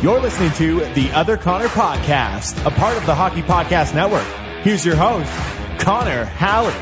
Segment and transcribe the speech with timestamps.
[0.00, 4.24] You're listening to the Other Connor Podcast, a part of the Hockey Podcast Network.
[4.62, 5.28] Here's your host,
[5.80, 6.72] Connor Halley.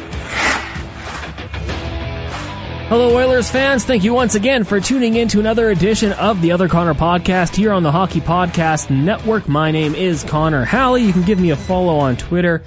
[2.88, 3.86] Hello, Oilers fans.
[3.86, 7.56] Thank you once again for tuning in to another edition of the Other Connor podcast
[7.56, 9.48] here on the Hockey Podcast Network.
[9.48, 11.02] My name is Connor Halley.
[11.02, 12.64] You can give me a follow on Twitter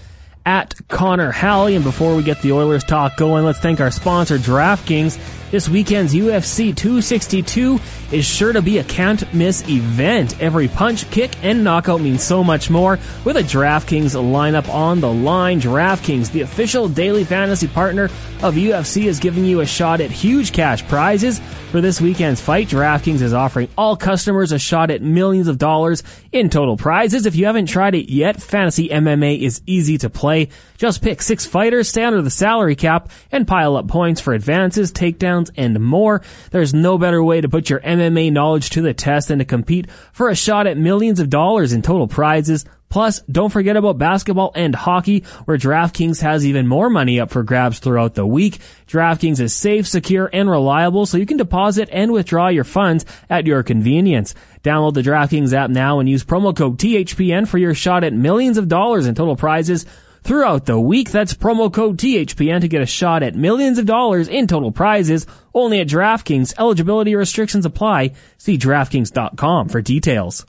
[0.48, 1.76] at Connor Halley.
[1.76, 5.39] And before we get the Oilers talk going, let's thank our sponsor, DraftKings.
[5.52, 7.80] This weekend's UFC 262
[8.12, 10.40] is sure to be a can't miss event.
[10.40, 15.12] Every punch, kick, and knockout means so much more with a DraftKings lineup on the
[15.12, 15.60] line.
[15.60, 18.06] DraftKings, the official daily fantasy partner
[18.44, 21.40] of UFC, is giving you a shot at huge cash prizes.
[21.72, 26.04] For this weekend's fight, DraftKings is offering all customers a shot at millions of dollars
[26.32, 27.26] in total prizes.
[27.26, 30.50] If you haven't tried it yet, Fantasy MMA is easy to play.
[30.80, 34.94] Just pick six fighters, stay under the salary cap, and pile up points for advances,
[34.94, 36.22] takedowns, and more.
[36.52, 39.92] There's no better way to put your MMA knowledge to the test than to compete
[40.14, 42.64] for a shot at millions of dollars in total prizes.
[42.88, 47.44] Plus, don't forget about basketball and hockey, where DraftKings has even more money up for
[47.44, 48.60] grabs throughout the week.
[48.88, 53.46] DraftKings is safe, secure, and reliable, so you can deposit and withdraw your funds at
[53.46, 54.34] your convenience.
[54.64, 58.58] Download the DraftKings app now and use promo code THPN for your shot at millions
[58.58, 59.86] of dollars in total prizes
[60.24, 61.12] throughout the week.
[61.12, 65.26] That's promo code THPN to get a shot at millions of dollars in total prizes
[65.54, 66.54] only at DraftKings.
[66.58, 68.14] Eligibility restrictions apply.
[68.38, 70.46] See DraftKings.com for details.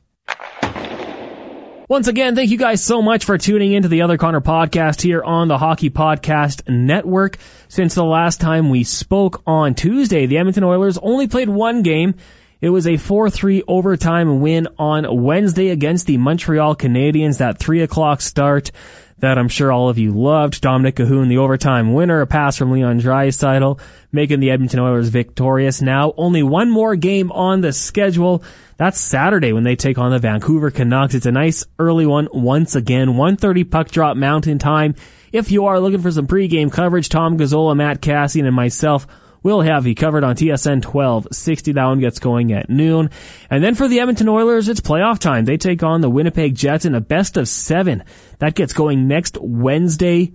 [1.90, 5.24] Once again, thank you guys so much for tuning into the Other Connor podcast here
[5.24, 7.36] on the Hockey Podcast Network.
[7.66, 12.14] Since the last time we spoke on Tuesday, the Edmonton Oilers only played one game.
[12.60, 18.20] It was a 4-3 overtime win on Wednesday against the Montreal Canadiens, that 3 o'clock
[18.20, 18.70] start
[19.20, 20.60] that I'm sure all of you loved.
[20.60, 23.80] Dominic Kahun, the overtime winner, a pass from Leon Draisaitl,
[24.12, 25.80] making the Edmonton Oilers victorious.
[25.80, 28.42] Now, only one more game on the schedule.
[28.76, 31.14] That's Saturday when they take on the Vancouver Canucks.
[31.14, 33.08] It's a nice early one once again.
[33.10, 34.94] 1.30 puck drop mountain time.
[35.32, 39.06] If you are looking for some pregame coverage, Tom Gazzola, Matt Cassian, and myself
[39.42, 41.72] We'll have you covered on TSN 1260.
[41.72, 43.10] That one gets going at noon.
[43.48, 45.44] And then for the Edmonton Oilers, it's playoff time.
[45.44, 48.04] They take on the Winnipeg Jets in a best of seven.
[48.38, 50.32] That gets going next Wednesday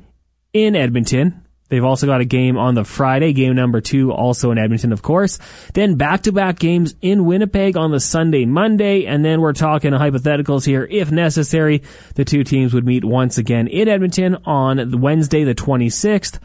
[0.54, 1.46] in Edmonton.
[1.68, 5.02] They've also got a game on the Friday, game number two, also in Edmonton, of
[5.02, 5.40] course.
[5.74, 10.88] Then back-to-back games in Winnipeg on the Sunday, Monday, and then we're talking hypotheticals here.
[10.90, 11.82] If necessary,
[12.14, 16.40] the two teams would meet once again in Edmonton on Wednesday, the 26th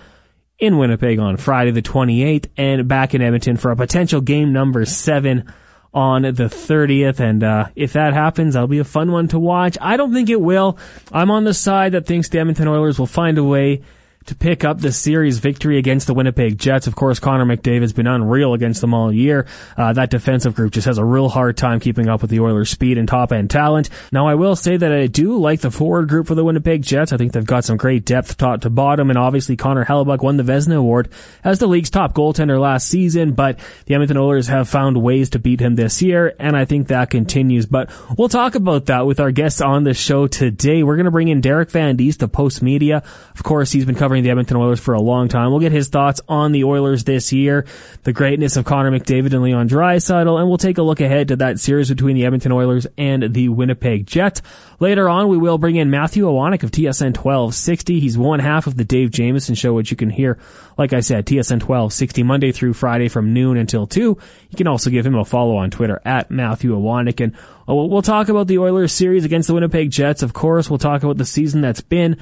[0.60, 4.84] in Winnipeg on Friday the 28th and back in Edmonton for a potential game number
[4.84, 5.52] seven
[5.92, 7.18] on the 30th.
[7.18, 9.76] And, uh, if that happens, that'll be a fun one to watch.
[9.80, 10.78] I don't think it will.
[11.10, 13.82] I'm on the side that thinks the Edmonton Oilers will find a way
[14.26, 16.86] to pick up the series victory against the Winnipeg Jets.
[16.86, 19.46] Of course, Connor McDavid's been unreal against them all year.
[19.76, 22.70] Uh, that defensive group just has a real hard time keeping up with the Oilers'
[22.70, 23.88] speed and top end talent.
[24.12, 27.12] Now, I will say that I do like the forward group for the Winnipeg Jets.
[27.12, 30.36] I think they've got some great depth top to bottom, and obviously Connor Hellebuyck won
[30.36, 31.08] the Vezina Award
[31.42, 35.38] as the league's top goaltender last season, but the Edmonton Oilers have found ways to
[35.38, 37.64] beat him this year, and I think that continues.
[37.66, 40.82] But we'll talk about that with our guests on the show today.
[40.82, 43.02] We're going to bring in Derek Van Diest of Postmedia.
[43.34, 45.52] Of course, he's been covering covering the Edmonton Oilers for a long time.
[45.52, 47.64] We'll get his thoughts on the Oilers this year,
[48.02, 51.36] the greatness of Connor McDavid and Leon Draisaitl, and we'll take a look ahead to
[51.36, 54.42] that series between the Edmonton Oilers and the Winnipeg Jets.
[54.80, 58.00] Later on, we will bring in Matthew Iwanyk of TSN 1260.
[58.00, 60.40] He's one half of the Dave Jameson show, which you can hear,
[60.76, 64.00] like I said, TSN 1260 Monday through Friday from noon until 2.
[64.00, 67.22] You can also give him a follow on Twitter at Matthew Iwanyk.
[67.22, 67.36] And
[67.68, 70.24] uh, we'll talk about the Oilers series against the Winnipeg Jets.
[70.24, 72.16] Of course, we'll talk about the season that's been.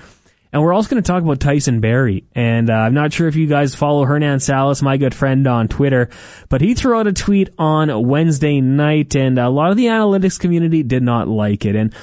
[0.52, 2.24] And we're also going to talk about Tyson Barrie.
[2.34, 5.68] And uh, I'm not sure if you guys follow Hernan Salas, my good friend on
[5.68, 6.08] Twitter,
[6.48, 10.40] but he threw out a tweet on Wednesday night, and a lot of the analytics
[10.40, 11.76] community did not like it.
[11.76, 11.94] And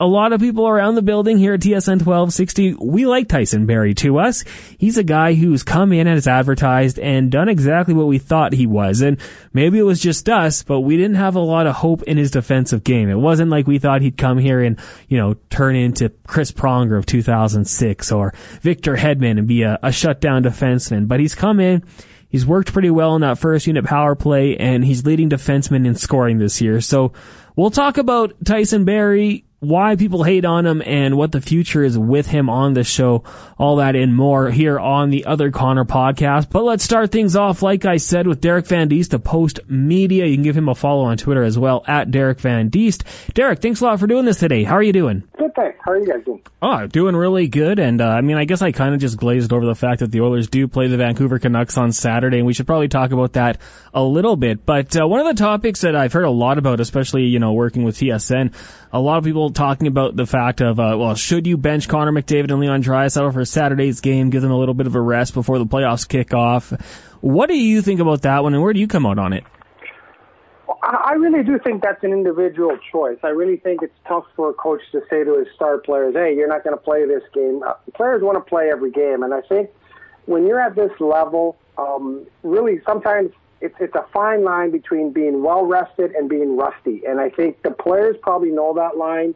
[0.00, 3.92] a lot of people around the building here at TSN 1260, we like Tyson Barrie.
[3.94, 4.44] To us,
[4.78, 8.54] he's a guy who's come in and has advertised and done exactly what we thought
[8.54, 9.02] he was.
[9.02, 9.18] And
[9.52, 12.30] maybe it was just us, but we didn't have a lot of hope in his
[12.30, 13.10] defensive game.
[13.10, 16.96] It wasn't like we thought he'd come here and, you know, turn into Chris Pronger
[16.96, 18.32] of 2006 or
[18.62, 21.08] Victor Hedman and be a, a shutdown defenseman.
[21.08, 21.84] But he's come in
[22.30, 25.96] He's worked pretty well in that first unit power play, and he's leading defenseman in
[25.96, 26.80] scoring this year.
[26.80, 27.12] So
[27.56, 31.98] we'll talk about Tyson Barrie why people hate on him and what the future is
[31.98, 33.22] with him on the show.
[33.58, 36.48] All that and more here on the Other Connor podcast.
[36.50, 40.24] But let's start things off, like I said, with Derek Van Diest of Post Media.
[40.24, 43.04] You can give him a follow on Twitter as well at Derek Van Diest.
[43.34, 44.64] Derek, thanks a lot for doing this today.
[44.64, 45.24] How are you doing?
[45.38, 45.78] Good, thanks.
[45.84, 46.42] How are you guys doing?
[46.62, 47.78] Oh, doing really good.
[47.78, 50.10] And uh, I mean, I guess I kind of just glazed over the fact that
[50.10, 53.34] the Oilers do play the Vancouver Canucks on Saturday, and we should probably talk about
[53.34, 53.58] that
[53.94, 54.66] a little bit.
[54.66, 57.52] But uh, one of the topics that I've heard a lot about, especially you know
[57.52, 58.52] working with TSN,
[58.92, 62.12] a lot of people talking about the fact of, uh, well, should you bench Connor
[62.12, 65.34] McDavid and Leon Draisaitl for Saturday's game, give them a little bit of a rest
[65.34, 66.70] before the playoffs kick off?
[67.20, 69.44] What do you think about that one, and where do you come out on it?
[70.82, 73.18] I really do think that's an individual choice.
[73.22, 76.34] I really think it's tough for a coach to say to his star players, "Hey,
[76.34, 79.34] you're not going to play this game." Uh, players want to play every game, and
[79.34, 79.70] I think
[80.26, 85.42] when you're at this level, um, really sometimes it's it's a fine line between being
[85.42, 87.02] well rested and being rusty.
[87.06, 89.34] And I think the players probably know that line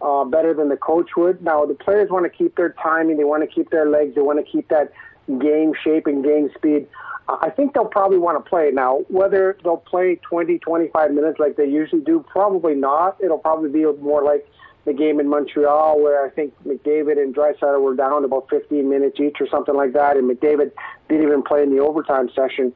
[0.00, 1.42] uh, better than the coach would.
[1.42, 4.22] Now the players want to keep their timing, they want to keep their legs, they
[4.22, 4.92] want to keep that
[5.38, 6.86] game shape and game speed.
[7.28, 9.04] I think they'll probably want to play now.
[9.08, 13.16] Whether they'll play 20, 25 minutes like they usually do, probably not.
[13.20, 14.48] It'll probably be more like
[14.84, 19.18] the game in Montreal where I think McDavid and Draisaitl were down about 15 minutes
[19.18, 20.70] each or something like that, and McDavid
[21.08, 22.72] didn't even play in the overtime session.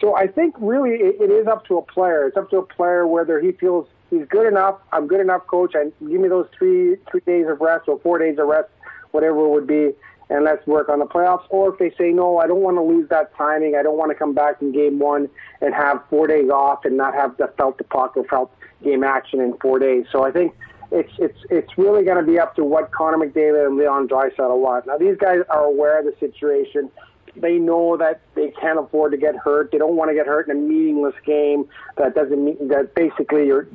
[0.00, 2.26] So I think really it, it is up to a player.
[2.26, 4.76] It's up to a player whether he feels he's good enough.
[4.92, 5.74] I'm good enough, coach.
[5.74, 8.68] And give me those three three days of rest or four days of rest,
[9.10, 9.90] whatever it would be,
[10.30, 11.44] and let's work on the playoffs.
[11.50, 13.76] Or if they say no, I don't want to lose that timing.
[13.76, 15.28] I don't want to come back in game one
[15.60, 19.04] and have four days off and not have the felt the puck or felt game
[19.04, 20.06] action in four days.
[20.10, 20.54] So I think
[20.90, 24.58] it's it's it's really going to be up to what Connor McDavid and Leon Draisaitl
[24.58, 24.86] want.
[24.86, 26.90] Now these guys are aware of the situation.
[27.36, 29.70] They know that they can't afford to get hurt.
[29.72, 33.46] They don't want to get hurt in a meaningless game that doesn't mean that basically
[33.46, 33.68] you're,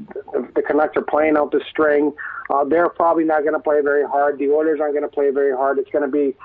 [0.55, 2.13] the Canucks are playing out the string.
[2.49, 4.37] Uh, they're probably not going to play very hard.
[4.37, 5.79] The Oilers aren't going to play very hard.
[5.79, 6.35] It's going to be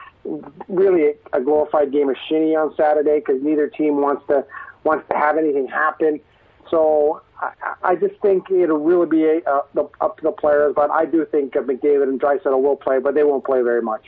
[0.69, 4.45] really a glorified game of shinny on Saturday because neither team wants to
[4.85, 6.21] wants to have anything happen.
[6.70, 7.52] So I,
[7.82, 9.50] I just think it'll really be a,
[10.00, 10.75] up to the players.
[10.75, 14.06] But I do think McDavid and Draisaitl will play, but they won't play very much.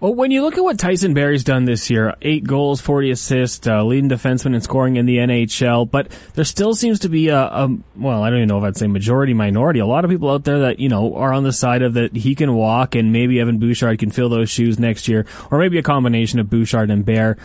[0.00, 3.66] Well, when you look at what Tyson Barrie's done this year, eight goals, 40 assists,
[3.66, 7.38] uh, leading defenseman in scoring in the NHL, but there still seems to be a,
[7.38, 10.30] a, well, I don't even know if I'd say majority, minority, a lot of people
[10.30, 13.12] out there that, you know, are on the side of that he can walk and
[13.12, 16.90] maybe Evan Bouchard can fill those shoes next year, or maybe a combination of Bouchard
[16.90, 17.38] and Bear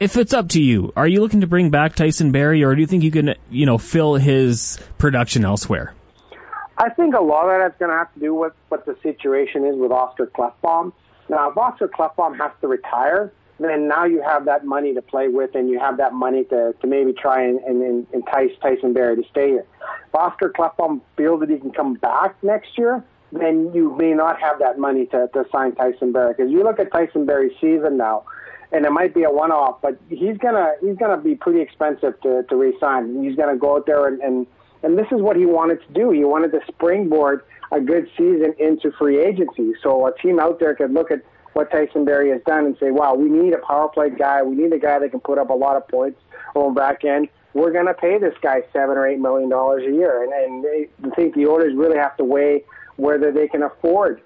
[0.00, 2.80] if it's up to you, are you looking to bring back Tyson Barrie, or do
[2.80, 5.94] you think you can, you know, fill his production elsewhere?
[6.78, 9.66] I think a lot of that's going to have to do with what the situation
[9.66, 10.94] is with Oscar Klefbom.
[11.28, 15.28] Now, if Oscar Klefbom has to retire, then now you have that money to play
[15.28, 19.22] with, and you have that money to, to maybe try and, and, entice Tyson Barrie
[19.22, 19.66] to stay here.
[20.08, 24.40] If Oscar Klefbom feels that he can come back next year, then you may not
[24.40, 26.32] have that money to, to sign Tyson Barrie.
[26.34, 28.24] Because you look at Tyson Barrie's season now,
[28.72, 32.44] and it might be a one-off, but he's gonna he's gonna be pretty expensive to
[32.48, 33.22] to re-sign.
[33.22, 34.46] He's gonna go out there and and
[34.82, 36.10] and this is what he wanted to do.
[36.10, 39.74] He wanted to springboard a good season into free agency.
[39.82, 41.22] So a team out there could look at
[41.52, 44.42] what Tyson Barrie has done and say, "Wow, we need a power play guy.
[44.42, 46.20] We need a guy that can put up a lot of points
[46.54, 49.90] on back end." We're going to pay this guy seven or eight million dollars a
[49.90, 52.64] year, and and they, I think the owners really have to weigh
[52.96, 54.20] whether they can afford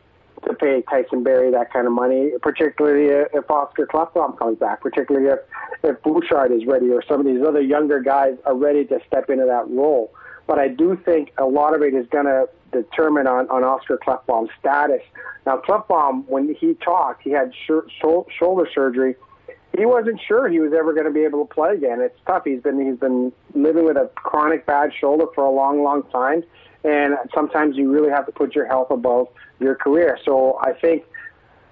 [0.47, 5.29] to pay Tyson Barrie that kind of money, particularly if Oscar Klefbom comes back, particularly
[5.29, 5.39] if,
[5.83, 9.31] if Bouchard is ready or some of these other younger guys are ready to step
[9.31, 10.13] into that role.
[10.47, 13.99] But I do think a lot of it is going to determine on, on Oscar
[14.05, 15.01] Klefbom's status.
[15.47, 19.15] Now, Klefbom, when he talked, he had sh- shoulder surgery.
[19.77, 22.01] He wasn't sure he was ever going to be able to play again.
[22.01, 22.43] It's tough.
[22.45, 26.45] He's been he's been living with a chronic bad shoulder for a long, long time,
[26.85, 29.29] and sometimes you really have to put your health above
[29.59, 30.19] your career.
[30.25, 31.05] So I think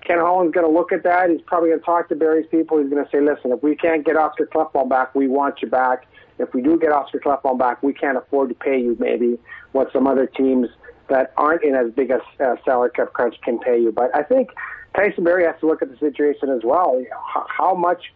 [0.05, 1.31] Ken Holland's going to look at that.
[1.31, 2.79] He's probably going to talk to Barrie's people.
[2.79, 5.69] He's going to say, listen, if we can't get Oscar Klefbom back, we want you
[5.69, 6.07] back.
[6.39, 9.39] If we do get Oscar Klefbom back, we can't afford to pay you maybe
[9.73, 10.69] what some other teams
[11.09, 13.93] that aren't in as big a uh, salary cap crunch can pay you.
[13.93, 14.51] But I think
[14.95, 17.03] Tyson Barrie has to look at the situation as well.
[17.49, 18.13] How much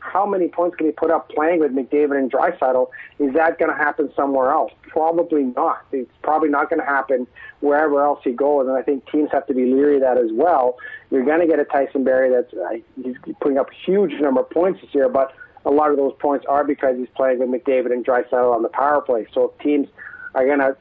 [0.00, 2.88] how many points can he put up playing with McDavid and Draisaitl?
[3.18, 4.72] Is that going to happen somewhere else?
[4.82, 5.84] Probably not.
[5.92, 7.26] It's probably not going to happen
[7.60, 10.30] wherever else he goes, and I think teams have to be leery of that as
[10.32, 10.78] well.
[11.10, 14.40] You're going to get a Tyson Barrie that's uh, he's putting up a huge number
[14.40, 15.34] of points this year, but
[15.66, 18.70] a lot of those points are because he's playing with McDavid and Draisaitl on the
[18.70, 19.26] power play.
[19.34, 19.88] So if teams
[20.34, 20.76] are going to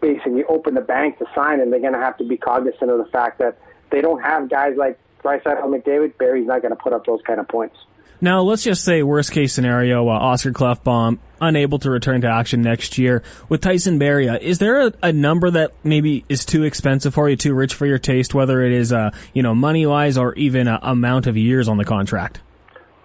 [0.00, 2.98] basically open the bank to sign him, they're going to have to be cognizant of
[2.98, 3.58] the fact that
[3.94, 6.18] they don't have guys like Draisaitl and McDavid.
[6.18, 7.76] Barrie's not going to put up those kind of points.
[8.20, 12.62] Now, let's just say worst case scenario, uh, Oscar Klefbom unable to return to action
[12.62, 14.02] next year with Tyson.
[14.02, 17.74] Uh, is there a, a, number that maybe is too expensive for you, too rich
[17.74, 21.26] for your taste, whether it is uh, you know money wise or even a amount
[21.26, 22.40] of years on the contract?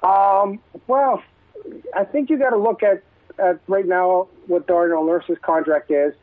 [0.02, 1.22] Um, well,
[1.96, 3.04] I think you got to look at,
[3.38, 6.14] at right now what Darnell Nurse's contract is,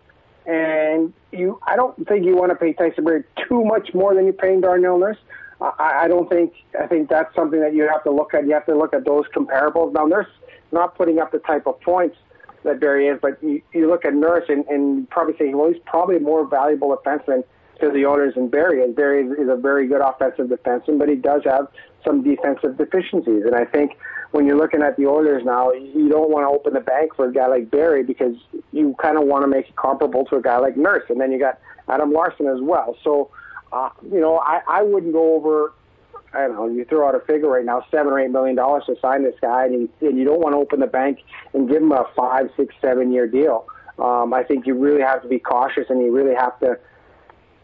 [0.46, 1.58] and you.
[1.66, 4.60] I don't think you want to pay Tyson Barrie too much more than you're paying
[4.60, 5.18] Darnell Nurse.
[5.60, 8.46] I, I don't think I think that's something that you have to look at.
[8.46, 9.92] You have to look at those comparables.
[9.92, 10.28] Now, Nurse
[10.72, 12.16] not putting up the type of points
[12.64, 15.80] that Barrie is, but you, you look at Nurse and, and probably say, well, he's
[15.86, 17.44] probably a more valuable defenseman
[17.80, 18.94] to the Oilers than Barrie is.
[18.94, 21.68] Barrie is, is a very good offensive defenseman, but he does have
[22.04, 23.44] some defensive deficiencies.
[23.44, 23.96] And I think
[24.32, 27.28] when you're looking at the Oilers now, you don't want to open the bank for
[27.28, 28.34] a guy like Barrie because
[28.72, 31.04] you kind of want to make it comparable to a guy like Nurse.
[31.08, 32.96] And then you got Adam Larsson as well.
[33.02, 33.30] So
[33.72, 35.74] uh, you know, I, I wouldn't go over.
[36.32, 36.68] I don't know.
[36.68, 39.34] You throw out a figure right now, seven or eight million dollars to sign this
[39.40, 41.20] guy, and you, and you don't want to open the bank
[41.54, 43.66] and give him a five, six, seven year deal.
[43.98, 46.78] Um, I think you really have to be cautious, and you really have to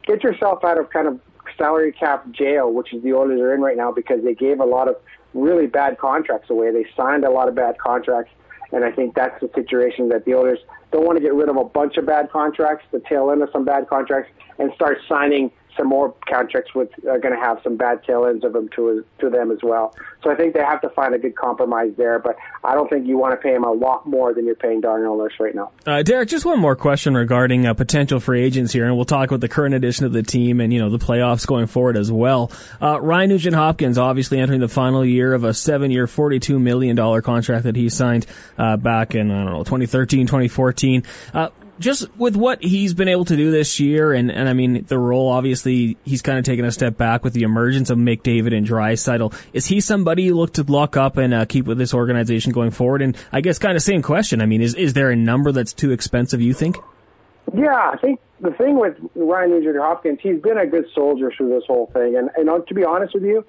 [0.07, 1.21] get yourself out of kind of
[1.59, 4.65] salary cap jail, which is the Oilers are in right now, because they gave a
[4.65, 4.97] lot of
[5.35, 6.71] really bad contracts away.
[6.71, 8.33] They signed a lot of bad contracts,
[8.73, 10.59] and I think that's the situation that the owners
[10.91, 13.49] don't want to get rid of a bunch of bad contracts, the tail end of
[13.53, 17.77] some bad contracts, and start signing some more contracts with are going to have some
[17.77, 19.95] bad tail ends of them to to them as well.
[20.23, 22.19] So I think they have to find a good compromise there.
[22.19, 24.81] But I don't think you want to pay him a lot more than you're paying
[24.81, 25.73] Darnell Nurse right now.
[25.87, 29.29] Uh, Derek, just one more question regarding uh, potential free agents here, and we'll talk
[29.29, 32.11] about the current edition of the team and you know the playoffs going forward as
[32.11, 32.51] well.
[32.81, 37.23] Uh, Ryan Nugent Hopkins obviously entering the final year of a seven-year, forty-two million dollar
[37.23, 38.27] contract that he signed
[38.59, 41.03] uh, back in I don't know 2013, 2014
[41.83, 44.99] just with what he's been able to do this year, and, and I mean, the
[44.99, 48.67] role, obviously, he's kind of taken a step back with the emergence of McDavid and
[48.67, 49.35] Draisaitl.
[49.53, 52.71] Is he somebody you look to lock up and uh, keep with this organization going
[52.71, 53.03] forward?
[53.03, 54.41] And I guess kind of same question.
[54.41, 56.77] I mean, is, is there a number that's too expensive, you think?
[57.53, 61.51] Yeah, I think the thing with Ryan Nugent Hopkins, he's been a good soldier through
[61.51, 62.17] this whole thing.
[62.17, 63.45] And, and to be honest with you,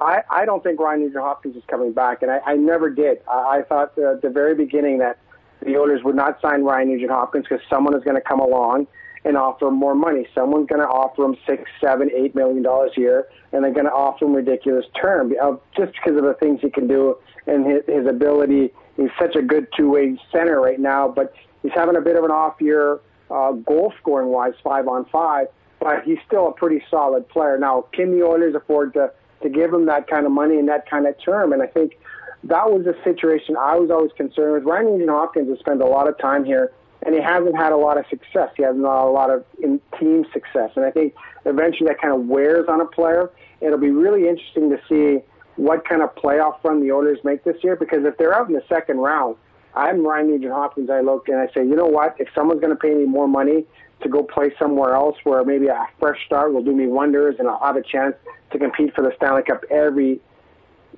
[0.00, 3.18] I, I don't think Ryan Nugent Hopkins is coming back, and I, I never did.
[3.28, 5.18] I, I thought at the very beginning that–
[5.62, 8.86] the Oilers would not sign Ryan Nugent Hopkins because someone is going to come along
[9.24, 10.26] and offer more money.
[10.34, 13.86] Someone's going to offer him six, seven, eight million dollars a year, and they're going
[13.86, 15.32] to offer him ridiculous term
[15.76, 18.72] just because of the things he can do and his, his ability.
[18.96, 22.30] He's such a good two-way center right now, but he's having a bit of an
[22.30, 23.00] off year
[23.30, 25.46] uh, goal scoring wise, five on five.
[25.80, 27.56] But he's still a pretty solid player.
[27.58, 29.12] Now, can the Oilers afford to
[29.42, 31.54] to give him that kind of money and that kind of term?
[31.54, 31.98] And I think
[32.44, 34.64] that was a situation I was always concerned with.
[34.64, 37.76] Ryan Nugent Hopkins has spent a lot of time here, and he hasn't had a
[37.76, 38.50] lot of success.
[38.56, 42.14] He hasn't had a lot of in team success, and I think eventually that kind
[42.14, 43.30] of wears on a player.
[43.60, 45.22] It'll be really interesting to see
[45.56, 48.54] what kind of playoff run the Oilers make this year, because if they're out in
[48.54, 49.36] the second round,
[49.74, 50.88] I'm Ryan Nugent Hopkins.
[50.90, 52.16] I look and I say, you know what?
[52.18, 53.66] If someone's going to pay me more money
[54.02, 57.46] to go play somewhere else, where maybe a fresh start will do me wonders, and
[57.48, 58.14] I'll have a chance
[58.52, 60.20] to compete for the Stanley Cup every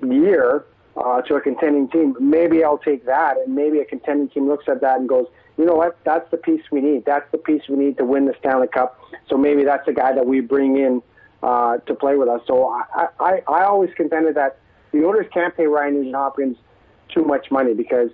[0.03, 0.65] year
[0.97, 3.37] uh, to a contending team, maybe I'll take that.
[3.39, 6.37] And maybe a contending team looks at that and goes, you know what, that's the
[6.37, 7.05] piece we need.
[7.05, 8.99] That's the piece we need to win the Stanley Cup.
[9.29, 11.03] So maybe that's the guy that we bring in
[11.43, 12.41] uh, to play with us.
[12.47, 14.59] So I, I, I always contended that
[14.93, 16.57] the Oilers can't pay Ryan Nugent Hopkins
[17.09, 18.11] too much money because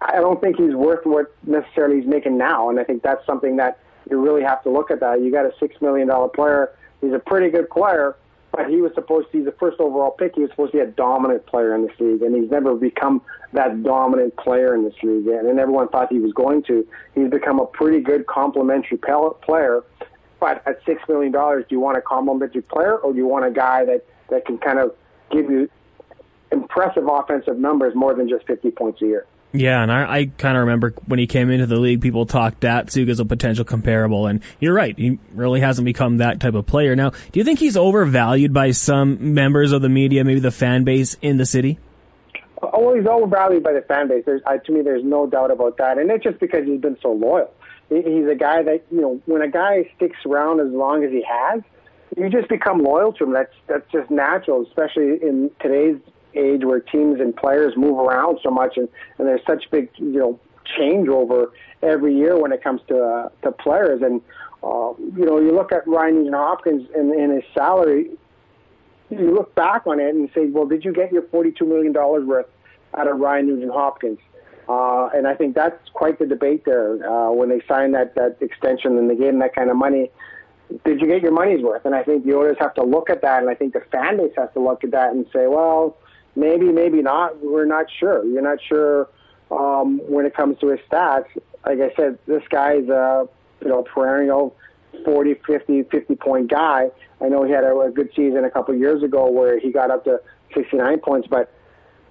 [0.00, 2.68] I don't think he's worth what necessarily he's making now.
[2.68, 3.78] And I think that's something that
[4.10, 5.22] you really have to look at that.
[5.22, 6.72] You got a $6 million player.
[7.00, 8.16] He's a pretty good player
[8.54, 10.36] but he was supposed to be the first overall pick.
[10.36, 13.20] He was supposed to be a dominant player in this league, and he's never become
[13.52, 15.26] that dominant player in this league.
[15.26, 16.86] And, everyone thought he was going to.
[17.14, 19.82] He's become a pretty good complementary player.
[20.38, 23.44] But at six million dollars, do you want a complementary player, or do you want
[23.44, 24.94] a guy that that can kind of
[25.30, 25.68] give you
[26.52, 29.26] impressive offensive numbers more than just fifty points a year?
[29.56, 32.60] Yeah, and I, I kind of remember when he came into the league, people talked
[32.60, 36.66] Datsyuk as a potential comparable, and you're right, he really hasn't become that type of
[36.66, 36.96] player.
[36.96, 40.82] Now, do you think he's overvalued by some members of the media, maybe the fan
[40.82, 41.78] base in the city?
[42.60, 44.24] Oh, he's overvalued by the fan base.
[44.26, 46.98] There's, uh, to me, there's no doubt about that, and it's just because he's been
[47.00, 47.52] so loyal.
[47.90, 51.22] He's a guy that you know, when a guy sticks around as long as he
[51.28, 51.62] has,
[52.16, 53.32] you just become loyal to him.
[53.32, 56.00] That's that's just natural, especially in today's
[56.36, 58.88] age where teams and players move around so much, and,
[59.18, 60.40] and there's such big you know
[60.78, 61.50] changeover
[61.82, 64.02] every year when it comes to uh, to players.
[64.02, 64.20] And
[64.62, 68.10] uh, you know, you look at Ryan Nugent Hopkins and, and his salary.
[69.10, 72.24] You look back on it and say, well, did you get your forty-two million dollars
[72.24, 72.46] worth
[72.96, 74.18] out of Ryan Nugent Hopkins?
[74.66, 78.38] Uh, and I think that's quite the debate there uh, when they signed that that
[78.40, 80.10] extension and they gave him that kind of money
[80.84, 81.84] did you get your money's worth?
[81.84, 84.16] And I think the owners have to look at that, and I think the fan
[84.16, 85.96] base has to look at that and say, well,
[86.36, 87.42] maybe, maybe not.
[87.42, 88.24] We're not sure.
[88.24, 89.08] You're not sure
[89.50, 91.26] um, when it comes to his stats.
[91.66, 93.28] Like I said, this guy's a
[93.60, 94.56] you know perennial
[95.04, 96.90] 40, 50, 50 point guy.
[97.20, 99.90] I know he had a, a good season a couple years ago where he got
[99.90, 100.20] up to
[100.54, 101.52] 69 points, but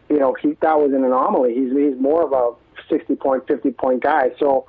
[0.09, 1.53] you know he that was an anomaly.
[1.55, 2.53] He's he's more of a
[2.89, 4.31] 60 point, 50 point guy.
[4.39, 4.65] So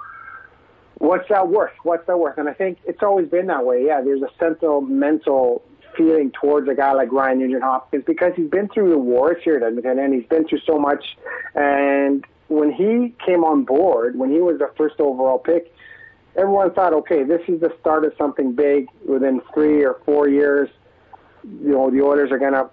[0.99, 1.73] what's that worth?
[1.83, 2.39] What's that worth?
[2.39, 3.85] And I think it's always been that way.
[3.87, 5.63] Yeah, there's a sentimental
[5.97, 9.57] feeling towards a guy like Ryan Nugent Hopkins because he's been through the wars here
[9.57, 11.05] at Edmonton and he's been through so much.
[11.55, 15.75] And when he came on board, when he was the first overall pick,
[16.37, 18.89] everyone thought, okay, this is the start of something big.
[19.07, 20.69] Within three or four years,
[21.45, 22.69] you know, the Oilers are going to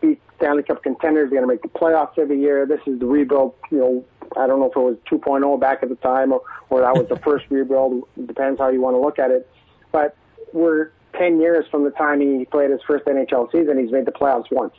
[0.00, 1.30] be Stanley Cup contenders.
[1.30, 2.66] They're going to make the playoffs every year.
[2.66, 3.54] This is the rebuild.
[3.70, 4.04] You know,
[4.36, 7.06] I don't know if it was 2.0 back at the time or, or that was
[7.08, 8.08] the first rebuild.
[8.26, 9.48] Depends how you want to look at it.
[9.90, 10.16] But
[10.52, 13.78] we're 10 years from the time he played his first NHL season.
[13.78, 14.74] He's made the playoffs once.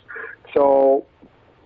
[0.53, 1.05] So,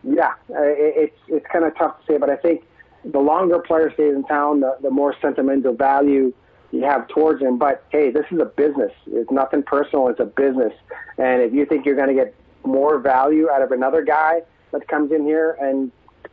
[0.04, 2.64] yeah, uh, it's it's kind of tough to say, but I think
[3.04, 6.34] the longer player stays in town, the, the more sentimental value
[6.72, 7.58] you have towards him.
[7.58, 8.92] But hey, this is a business.
[9.08, 10.08] It's nothing personal.
[10.10, 10.74] It's a business.
[11.18, 14.88] And if you think you're going to get more value out of another guy that
[14.88, 15.92] comes in here and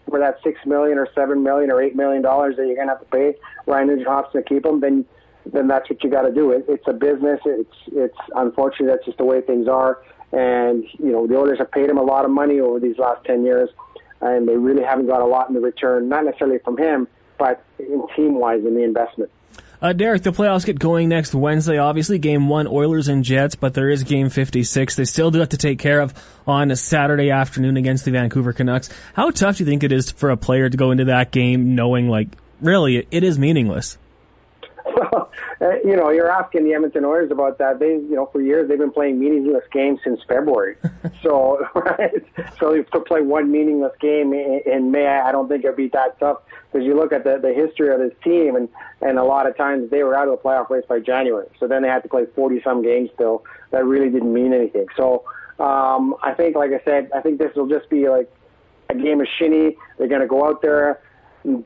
[0.09, 2.95] for that six million or seven million or eight million dollars that you're going to
[2.95, 3.35] have to pay
[3.67, 5.05] Ryan Nugent Hopkins to keep him, then
[5.53, 6.51] then that's what you got to do.
[6.51, 7.41] It, it's a business.
[7.45, 10.03] It's it's unfortunately that's just the way things are.
[10.33, 13.25] And you know the Oilers have paid him a lot of money over these last
[13.25, 13.71] ten years,
[14.21, 16.09] and they really haven't got a lot in the return.
[16.09, 17.09] Not necessarily from him,
[17.39, 19.31] but in team wise in the investment.
[19.83, 21.77] Uh, Derek, the playoffs get going next Wednesday.
[21.77, 24.97] Obviously, game one, Oilers and Jets, but there is game 56.
[24.97, 26.15] They still do have to take care of
[26.47, 28.89] on a Saturday afternoon against the Vancouver Canucks.
[29.13, 31.75] How tough do you think it is for a player to go into that game
[31.75, 32.29] knowing, like,
[32.63, 33.99] really, it is meaningless?
[35.65, 37.79] Uh, you know, you're asking the Edmonton Oilers about that.
[37.79, 40.77] They, you know, for years they've been playing meaningless games since February.
[41.23, 42.23] so, right,
[42.59, 46.19] so to play one meaningless game in, in May, I don't think it'd be that
[46.21, 48.69] tough because you look at the, the history of this team, and
[49.01, 51.47] and a lot of times they were out of the playoff race by January.
[51.59, 54.87] So then they had to play 40 some games still that really didn't mean anything.
[54.97, 55.25] So
[55.59, 58.31] um, I think, like I said, I think this will just be like
[58.91, 59.77] a game of shinny.
[59.97, 61.01] They're going to go out there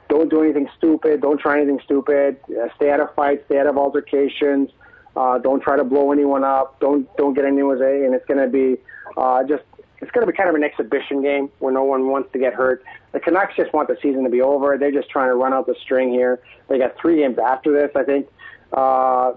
[0.08, 1.20] don't do anything stupid.
[1.20, 2.38] Don't try anything stupid.
[2.50, 3.44] Uh, stay out of fights.
[3.46, 4.70] Stay out of altercations.
[5.16, 6.78] Uh, don't try to blow anyone up.
[6.80, 8.04] Don't don't get anyone's A.
[8.04, 8.80] And it's going to be
[9.16, 9.62] uh, just
[10.00, 12.54] it's going to be kind of an exhibition game where no one wants to get
[12.54, 12.84] hurt.
[13.12, 14.76] The Canucks just want the season to be over.
[14.78, 16.40] They're just trying to run out the string here.
[16.68, 18.28] They got three games after this, I think.
[18.72, 19.32] Uh,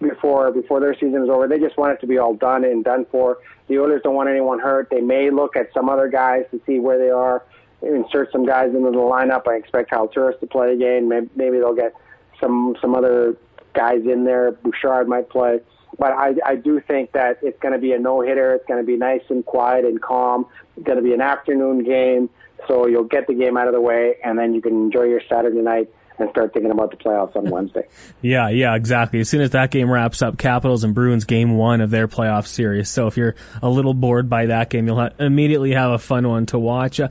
[0.00, 2.84] before before their season is over, they just want it to be all done and
[2.84, 3.38] done for.
[3.68, 4.90] The Oilers don't want anyone hurt.
[4.90, 7.44] They may look at some other guys to see where they are
[7.82, 9.48] insert some guys into the lineup.
[9.48, 11.08] I expect Kyle Turris to play again.
[11.08, 11.94] Maybe, maybe they'll get
[12.40, 13.36] some some other
[13.74, 14.52] guys in there.
[14.52, 15.60] Bouchard might play.
[15.98, 18.54] But I, I do think that it's going to be a no hitter.
[18.54, 20.46] It's going to be nice and quiet and calm.
[20.76, 22.30] It's going to be an afternoon game,
[22.66, 25.20] so you'll get the game out of the way, and then you can enjoy your
[25.28, 27.86] Saturday night and start thinking about the playoffs on Wednesday.
[28.20, 29.20] yeah, yeah, exactly.
[29.20, 32.46] As soon as that game wraps up, Capitals and Bruins game one of their playoff
[32.46, 32.88] series.
[32.88, 36.28] So if you're a little bored by that game, you'll ha- immediately have a fun
[36.28, 37.00] one to watch.
[37.00, 37.08] Uh,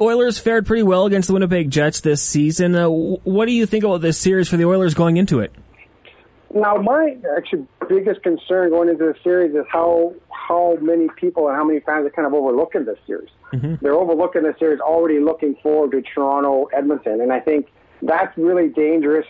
[0.00, 2.74] Oilers fared pretty well against the Winnipeg Jets this season.
[2.74, 5.52] Uh, what do you think about this series for the Oilers going into it?
[6.54, 11.56] Now, my actually biggest concern going into the series is how how many people and
[11.56, 13.30] how many fans are kind of overlooking this series.
[13.52, 13.76] Mm-hmm.
[13.80, 17.68] They're overlooking this series, already looking forward to Toronto, Edmonton, and I think
[18.02, 19.26] that's really dangerous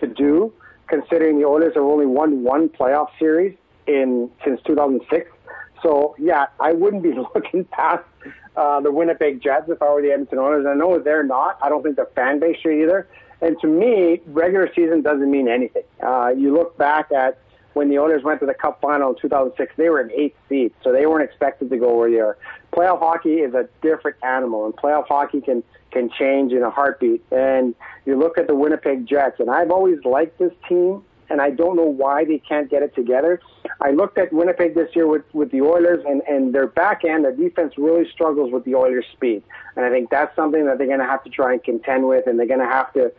[0.00, 0.52] to do,
[0.86, 5.30] considering the Oilers have only won one playoff series in since 2006.
[5.82, 8.04] So yeah, I wouldn't be looking past
[8.56, 10.66] uh, the Winnipeg Jets if I were the Edmonton Oilers.
[10.66, 11.58] I know they're not.
[11.62, 13.08] I don't think the fan base should either.
[13.40, 15.82] And to me, regular season doesn't mean anything.
[16.00, 17.38] Uh, you look back at
[17.72, 20.72] when the Oilers went to the Cup final in 2006, they were in eighth seed,
[20.84, 22.36] so they weren't expected to go where they are.
[22.72, 27.22] Playoff hockey is a different animal, and playoff hockey can can change in a heartbeat.
[27.30, 27.74] And
[28.06, 31.76] you look at the Winnipeg Jets, and I've always liked this team and I don't
[31.76, 33.40] know why they can't get it together.
[33.80, 37.24] I looked at Winnipeg this year with, with the Oilers, and, and their back end,
[37.24, 39.42] their defense really struggles with the Oilers' speed.
[39.76, 42.26] And I think that's something that they're going to have to try and contend with,
[42.26, 43.12] and they're going to have to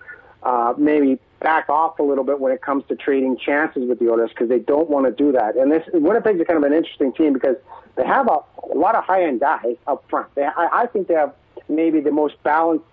[0.44, 4.10] uh, maybe back off a little bit when it comes to trading chances with the
[4.10, 5.56] Oilers because they don't want to do that.
[5.56, 7.58] And this Winnipeg's kind of an interesting team because
[7.96, 8.40] they have a,
[8.74, 10.34] a lot of high end guys up front.
[10.36, 11.34] They, I, I think they have
[11.68, 12.86] maybe the most balanced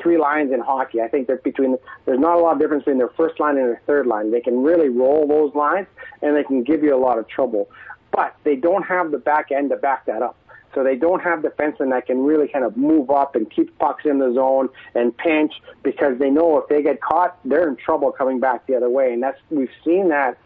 [0.00, 1.00] three lines in hockey.
[1.00, 3.66] I think that between there's not a lot of difference between their first line and
[3.68, 4.30] their third line.
[4.30, 5.86] They can really roll those lines,
[6.22, 7.68] and they can give you a lot of trouble.
[8.10, 10.36] But they don't have the back end to back that up.
[10.74, 14.04] So they don't have defensemen that can really kind of move up and keep pucks
[14.04, 18.12] in the zone and pinch because they know if they get caught, they're in trouble
[18.12, 19.12] coming back the other way.
[19.12, 20.38] And that's we've seen that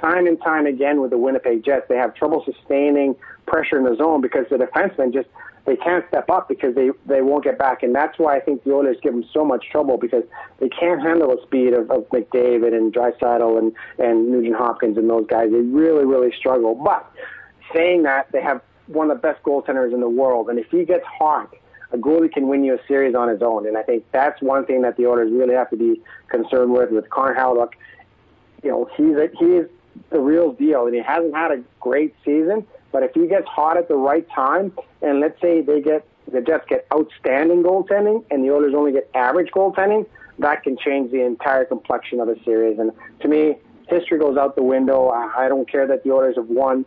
[0.00, 1.86] time and time again with the Winnipeg Jets.
[1.88, 5.28] They have trouble sustaining pressure in the zone because the defensemen just
[5.66, 8.62] they can't step up because they they won't get back, and that's why I think
[8.64, 10.22] the Oilers give them so much trouble because
[10.60, 15.10] they can't handle the speed of, of McDavid and Draisaitl and and Nugent Hopkins and
[15.10, 15.50] those guys.
[15.50, 16.74] They really really struggle.
[16.74, 17.10] But
[17.74, 20.84] saying that, they have one of the best goaltenders in the world, and if he
[20.84, 21.52] gets hot,
[21.90, 23.66] a goalie can win you a series on his own.
[23.66, 26.90] And I think that's one thing that the Oilers really have to be concerned with
[26.92, 27.72] with Connor Hellebuyck.
[28.62, 29.68] You know, he's a, he is
[30.10, 32.66] the real deal, and he hasn't had a great season.
[32.92, 36.40] But if he gets hot at the right time, and let's say they get the
[36.40, 40.06] Jets get outstanding goaltending, and the Oilers only get average goaltending,
[40.38, 42.78] that can change the entire complexion of the series.
[42.78, 43.56] And to me,
[43.88, 45.08] history goes out the window.
[45.10, 46.84] I don't care that the Oilers have won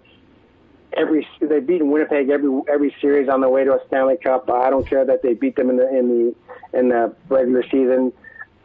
[0.93, 4.49] every they've beaten Winnipeg every every series on their way to a Stanley Cup.
[4.49, 8.11] I don't care that they beat them in the in the in the regular season.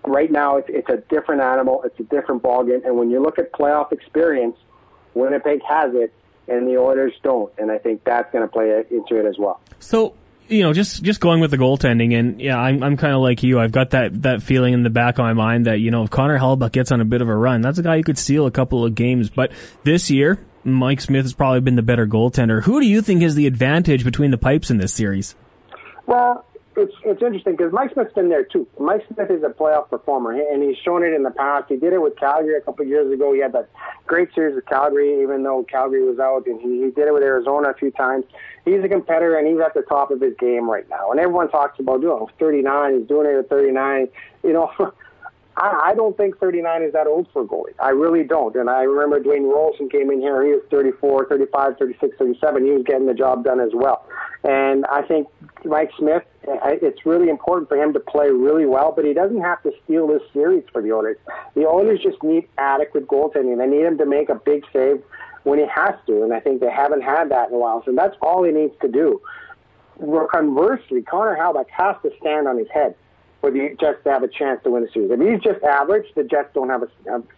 [0.07, 1.83] Right now, it's, it's a different animal.
[1.85, 2.85] It's a different ballgame.
[2.85, 4.57] And when you look at playoff experience,
[5.15, 6.13] Winnipeg has it,
[6.49, 7.53] and the Oilers don't.
[7.59, 9.61] And I think that's going to play into it as well.
[9.79, 10.15] So
[10.49, 13.43] you know, just just going with the goaltending, and yeah, I'm I'm kind of like
[13.43, 13.59] you.
[13.59, 16.11] I've got that that feeling in the back of my mind that you know if
[16.11, 18.47] Connor Hellebuyck gets on a bit of a run, that's a guy who could steal
[18.47, 19.31] a couple of games.
[19.31, 19.53] But
[19.85, 22.63] this year, Mike Smith has probably been the better goaltender.
[22.63, 25.35] Who do you think is the advantage between the pipes in this series?
[26.07, 26.45] Well,
[26.77, 28.67] it's it's interesting because Mike Smith's been there too.
[28.79, 31.67] Mike Smith is a playoff performer, and he's shown it in the past.
[31.69, 33.33] He did it with Calgary a couple of years ago.
[33.33, 33.69] He had that
[34.07, 37.23] great series with Calgary, even though Calgary was out, and he, he did it with
[37.23, 38.25] Arizona a few times.
[38.65, 41.11] He's a competitor, and he's at the top of his game right now.
[41.11, 42.99] And everyone talks about, oh, 39.
[42.99, 44.09] He's doing it at 39.
[44.43, 44.71] You know.
[45.57, 47.75] I, I don't think 39 is that old for a goalie.
[47.79, 48.55] I really don't.
[48.57, 50.45] And I remember Dwayne Roloson came in here.
[50.45, 52.65] He was 34, 35, 36, 37.
[52.65, 54.07] He was getting the job done as well.
[54.43, 55.29] And I think
[55.65, 59.63] Mike Smith, it's really important for him to play really well, but he doesn't have
[59.63, 61.17] to steal this series for the Oilers.
[61.55, 63.57] The Oilers just need adequate goaltending.
[63.59, 65.03] They need him to make a big save
[65.45, 67.83] when he has to, and I think they haven't had that in a while.
[67.85, 69.21] So that's all he needs to do.
[70.31, 72.97] Conversely, Connor Hellebuyck has to stand on his head
[73.45, 75.11] for the Jets to have a chance to win the series.
[75.11, 76.89] If he's just average, the Jets don't have a,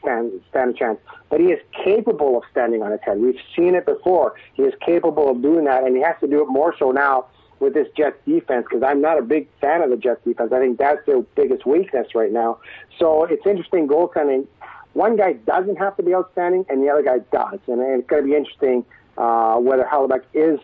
[0.01, 1.01] stand, stand a chance.
[1.31, 3.19] But he is capable of standing on his head.
[3.19, 4.37] We've seen it before.
[4.55, 7.27] He is capable of doing that, and he has to do it more so now
[7.59, 10.53] with this Jets defense because I'm not a big fan of the Jets defense.
[10.53, 12.61] I think that's their biggest weakness right now.
[13.01, 14.47] So it's interesting goaltending.
[14.93, 18.23] One guy doesn't have to be outstanding, and the other guy does, and it's going
[18.23, 18.85] to be interesting
[19.19, 20.61] uh, whether Hellebuyck is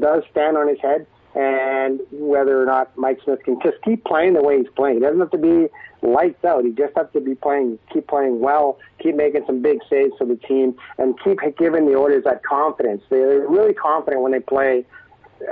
[0.00, 4.34] does stand on his head and whether or not Mike Smith can just keep playing
[4.34, 4.96] the way he's playing.
[4.96, 5.68] He doesn't have to be
[6.02, 6.64] lights out.
[6.64, 10.24] He just has to be playing, keep playing well, keep making some big saves for
[10.24, 13.02] the team, and keep giving the Oilers that confidence.
[13.10, 14.84] They're really confident when they play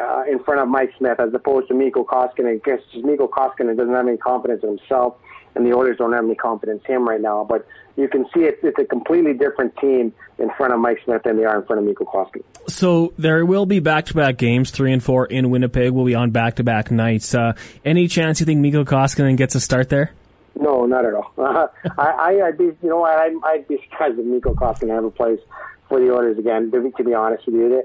[0.00, 2.62] uh, in front of Mike Smith as opposed to Mikko Koskinen.
[2.62, 5.16] Because Mikko Koskinen doesn't have any confidence in himself,
[5.56, 7.44] and the Oilers don't have any confidence in him right now.
[7.48, 7.66] But
[7.96, 11.36] you can see it, it's a completely different team in front of Mike Smith than
[11.36, 12.44] they are in front of Mikko Koskinen.
[12.68, 15.90] So there will be back-to-back games, three and four in Winnipeg.
[15.92, 17.34] Will be on back-to-back nights.
[17.34, 20.12] Uh, any chance you think Mikko Koskinen gets a start there?
[20.58, 21.32] No, not at all.
[21.38, 25.38] Uh, I, I'd be, you know, I'd, I'd be surprised if Mikko Koskinen ever plays
[25.88, 26.70] for the Oilers again.
[26.70, 27.82] To be honest with you,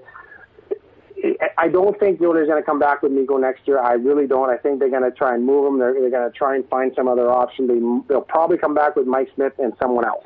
[1.57, 3.79] I don't think are going to come back with Mikko next year.
[3.79, 4.49] I really don't.
[4.49, 5.79] I think they're going to try and move him.
[5.79, 7.67] They're, they're going to try and find some other option.
[7.67, 10.25] They, they'll probably come back with Mike Smith and someone else.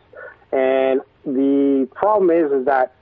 [0.51, 2.93] And the problem is, is that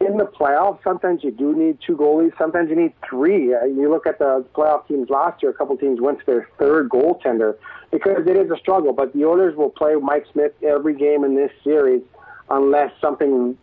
[0.00, 2.36] in the playoffs, sometimes you do need two goalies.
[2.36, 3.54] Sometimes you need three.
[3.54, 5.52] Uh, you look at the playoff teams last year.
[5.52, 7.56] A couple teams went to their third goaltender
[7.90, 8.92] because it is a struggle.
[8.92, 12.02] But the Oilers will play Mike Smith every game in this series
[12.50, 13.56] unless something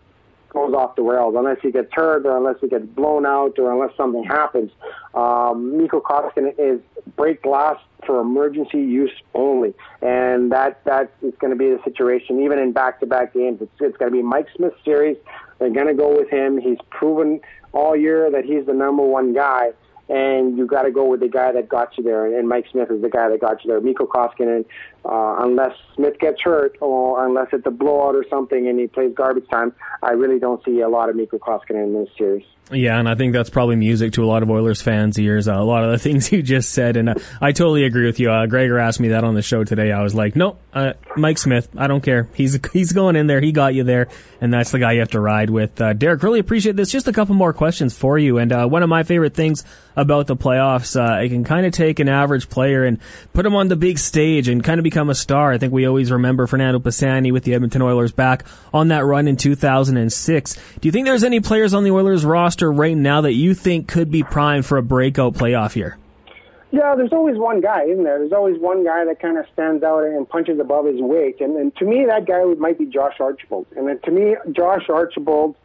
[0.53, 3.71] goes off the rails, unless he gets hurt or unless he gets blown out or
[3.71, 4.71] unless something happens.
[5.13, 6.79] Um, Mikko Koskinen is
[7.15, 12.41] break glass for emergency use only, and that that is going to be the situation.
[12.43, 15.17] Even in back-to-back games, it's, it's going to be Mike Smith series.
[15.59, 16.57] They're going to go with him.
[16.57, 19.73] He's proven all year that he's the number one guy
[20.09, 22.37] and you got to go with the guy that got you there.
[22.37, 23.81] And Mike Smith is the guy that got you there.
[23.81, 24.65] Mikko Koskinen,
[25.05, 29.13] uh, unless Smith gets hurt or unless it's a blowout or something and he plays
[29.15, 32.45] garbage time, I really don't see a lot of Mikko Koskinen in this series.
[32.71, 35.49] Yeah, and I think that's probably music to a lot of Oilers fans' ears.
[35.49, 38.19] Uh, a lot of the things you just said, and uh, I totally agree with
[38.19, 38.31] you.
[38.31, 39.91] Uh, Gregor asked me that on the show today.
[39.91, 41.67] I was like, no, uh, Mike Smith.
[41.77, 42.29] I don't care.
[42.33, 43.41] He's he's going in there.
[43.41, 44.07] He got you there,
[44.39, 45.79] and that's the guy you have to ride with.
[45.81, 46.89] Uh, Derek, really appreciate this.
[46.89, 48.37] Just a couple more questions for you.
[48.37, 51.73] And uh, one of my favorite things about the playoffs, uh, it can kind of
[51.73, 52.99] take an average player and
[53.33, 55.51] put him on the big stage and kind of become a star.
[55.51, 59.27] I think we always remember Fernando Pisani with the Edmonton Oilers back on that run
[59.27, 60.53] in 2006.
[60.53, 63.87] Do you think there's any players on the Oilers roster right now that you think
[63.87, 65.97] could be primed for a breakout playoff year?
[66.73, 68.17] Yeah, there's always one guy, isn't there?
[68.17, 71.39] There's always one guy that kind of stands out and punches above his weight.
[71.39, 73.67] And, and to me, that guy might be Josh Archibald.
[73.77, 75.55] And then to me, Josh Archibald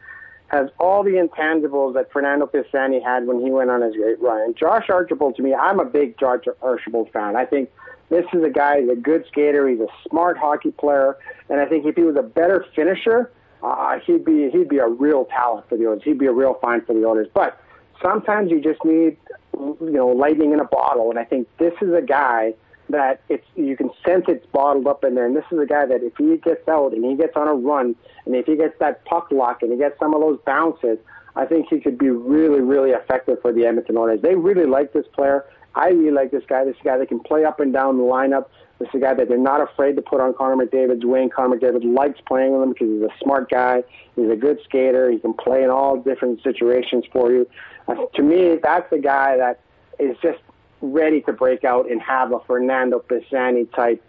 [0.49, 4.41] has all the intangibles that Fernando Pisani had when he went on his great run.
[4.41, 7.37] And Josh Archibald, to me, I'm a big Josh Archibald fan.
[7.37, 7.71] I think
[8.09, 11.17] this is a guy, he's a good skater, he's a smart hockey player,
[11.51, 13.31] and I think if he was a better finisher,
[13.63, 16.03] uh, he'd be he'd be a real talent for the Oilers.
[16.05, 17.29] He'd be a real find for the Oilers.
[17.35, 17.61] But
[18.01, 19.17] sometimes you just need
[19.53, 22.55] you know lightning in a bottle, and I think this is a guy
[22.91, 25.27] that it's you can sense it's bottled up in there.
[25.27, 27.55] And this is a guy that if he gets out and he gets on a
[27.55, 27.95] run,
[28.27, 30.99] and if he gets that puck luck and he gets some of those bounces,
[31.37, 34.21] I think he could be really, really effective for the Edmonton Oilers.
[34.23, 35.45] They really like this player.
[35.75, 36.65] I really like this guy.
[36.65, 38.47] This guy that can play up and down the lineup.
[38.79, 41.31] This is a guy that they're not afraid to put on Connor McDavid's wing.
[41.31, 43.83] Connor McDavid likes playing with him because he's a smart guy.
[44.17, 45.11] He's a good skater.
[45.11, 47.49] He can play in all different situations for you.
[47.87, 49.61] Uh, to me, that's the guy that
[49.99, 50.39] is just
[50.81, 54.03] ready to break out and have a Fernando Pisani type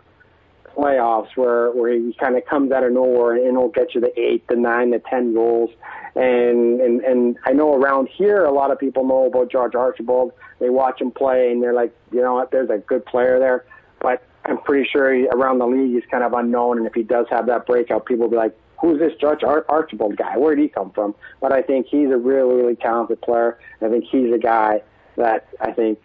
[0.76, 4.18] playoffs where where he kind of comes out of nowhere and he'll get you the
[4.20, 5.72] eight, the nine, the ten goals.
[6.16, 10.32] And and and I know around here a lot of people know about Josh Archibald.
[10.60, 13.66] They watch him play and they're like, you know what, there's a good player there.
[14.02, 16.78] But I'm pretty sure he, around the league he's kind of unknown.
[16.78, 19.66] And if he does have that breakout, people will be like, who's this George Ar-
[19.70, 20.38] Archibald guy?
[20.38, 21.16] Where did he come from?
[21.42, 23.60] But I think he's a really really talented player.
[23.82, 24.82] I think he's a guy
[25.18, 26.00] that I think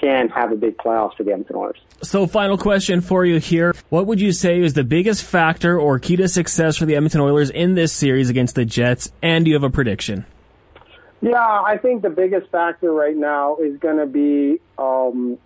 [0.00, 1.80] can have a big playoffs for the Edmonton Oilers.
[2.02, 3.74] So, final question for you here.
[3.88, 7.20] What would you say is the biggest factor or key to success for the Edmonton
[7.20, 9.12] Oilers in this series against the Jets?
[9.22, 10.26] And do you have a prediction?
[11.20, 15.38] Yeah, I think the biggest factor right now is going to be um,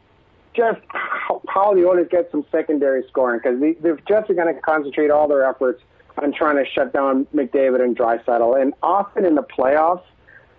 [0.54, 4.52] just how, how the Oilers get some secondary scoring because the, the Jets are going
[4.52, 5.82] to concentrate all their efforts
[6.20, 8.60] on trying to shut down McDavid and Draisaitl.
[8.60, 10.02] And often in the playoffs,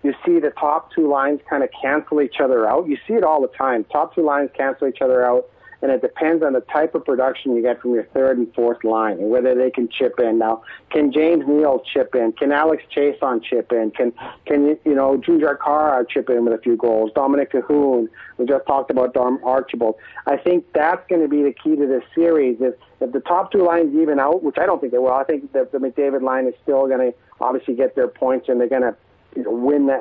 [0.02, 2.88] you see the top two lines kind of cancel each other out.
[2.88, 3.84] You see it all the time.
[3.84, 5.46] Top two lines cancel each other out,
[5.82, 8.82] and it depends on the type of production you get from your third and fourth
[8.82, 10.38] line and whether they can chip in.
[10.38, 12.32] Now, can James Neal chip in?
[12.32, 13.90] Can Alex Chiasson chip in?
[13.90, 14.12] Can
[14.46, 17.10] can you know Jujhar Khaira chip in with a few goals?
[17.14, 18.08] Dominic Kahun.
[18.38, 19.96] We just talked about Dom Archibald.
[20.26, 22.56] I think that's going to be the key to this series.
[22.60, 25.24] If if the top two lines even out, which I don't think they will, I
[25.24, 28.68] think that the McDavid line is still going to obviously get their points and they're
[28.68, 28.94] going to
[29.36, 30.00] you know, win that,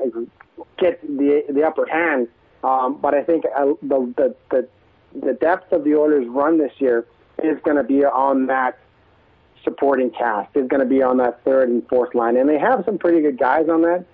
[0.77, 2.27] get the the upper hand.
[2.63, 4.67] Um, but I think uh, the, the the
[5.21, 7.05] the depth of the Oilers' run this year
[7.43, 8.77] is going to be on that
[9.63, 10.55] supporting cast.
[10.55, 13.21] Is going to be on that third and fourth line, and they have some pretty
[13.21, 14.05] good guys on that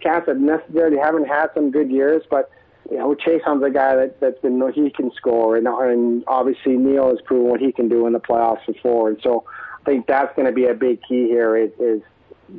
[0.00, 2.50] cast that necessarily haven't had some good years, but.
[2.90, 7.10] You know, Chiasson's a guy that that's been he can score, and, and obviously Neal
[7.10, 9.44] has proven what he can do in the playoffs before, and so
[9.82, 12.02] I think that's going to be a big key here is, is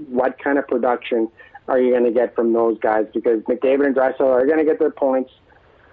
[0.07, 1.29] what kind of production
[1.69, 3.05] are you going to get from those guys?
[3.13, 5.31] Because McDavid and Draisaitl are going to get their points,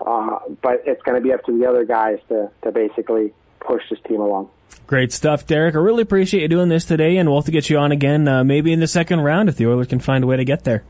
[0.05, 3.83] uh, but it's going to be up to the other guys to, to basically push
[3.91, 4.49] this team along.
[4.87, 5.75] Great stuff, Derek.
[5.75, 8.27] I really appreciate you doing this today, and we'll have to get you on again
[8.27, 10.65] uh, maybe in the second round if the Oilers can find a way to get
[10.65, 10.85] there.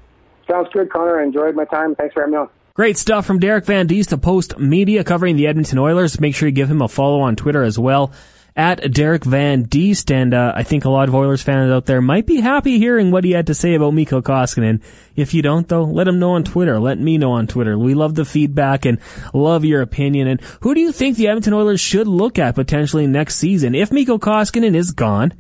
[0.48, 1.20] Sounds good, Connor.
[1.20, 1.94] I enjoyed my time.
[1.94, 2.48] Thanks for having me on.
[2.74, 6.20] Great stuff from Derek Van Diest to Post Media covering the Edmonton Oilers.
[6.20, 8.12] Make sure you give him a follow on Twitter as well
[8.56, 12.26] at Derek Van Diest, and I think a lot of Oilers fans out there might
[12.26, 14.82] be happy hearing what he had to say about Mikko Koskinen.
[15.14, 16.80] If you don't, though, let him know on Twitter.
[16.80, 17.78] Let me know on Twitter.
[17.78, 18.98] We love the feedback and
[19.34, 20.26] love your opinion.
[20.26, 23.92] And who do you think the Edmonton Oilers should look at potentially next season if
[23.92, 25.34] Mikko Koskinen is gone?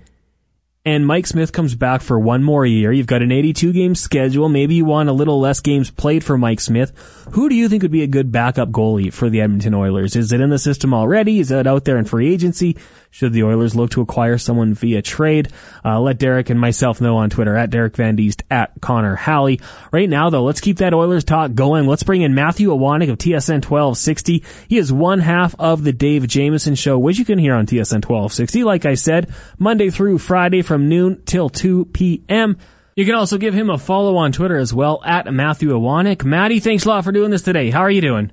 [0.86, 2.92] and Mike Smith comes back for one more year.
[2.92, 4.48] You've got an 82 game schedule.
[4.48, 6.92] Maybe you want a little less games played for Mike Smith.
[7.32, 10.14] Who do you think would be a good backup goalie for the Edmonton Oilers?
[10.14, 11.40] Is it in the system already?
[11.40, 12.76] Is it out there in free agency?
[13.16, 15.48] Should the Oilers look to acquire someone via trade?
[15.82, 19.58] Uh, let Derek and myself know on Twitter at Derek Van Diest at Connor Halley.
[19.90, 21.86] Right now though, let's keep that Oilers talk going.
[21.86, 24.44] Let's bring in Matthew Iwanyk of TSN 1260.
[24.68, 28.04] He is one half of the Dave Jameson show, which you can hear on TSN
[28.04, 28.64] 1260.
[28.64, 32.58] Like I said, Monday through Friday from noon till 2 p.m.
[32.96, 36.22] You can also give him a follow on Twitter as well at Matthew Iwanyk.
[36.22, 37.70] Matty, thanks a lot for doing this today.
[37.70, 38.30] How are you doing?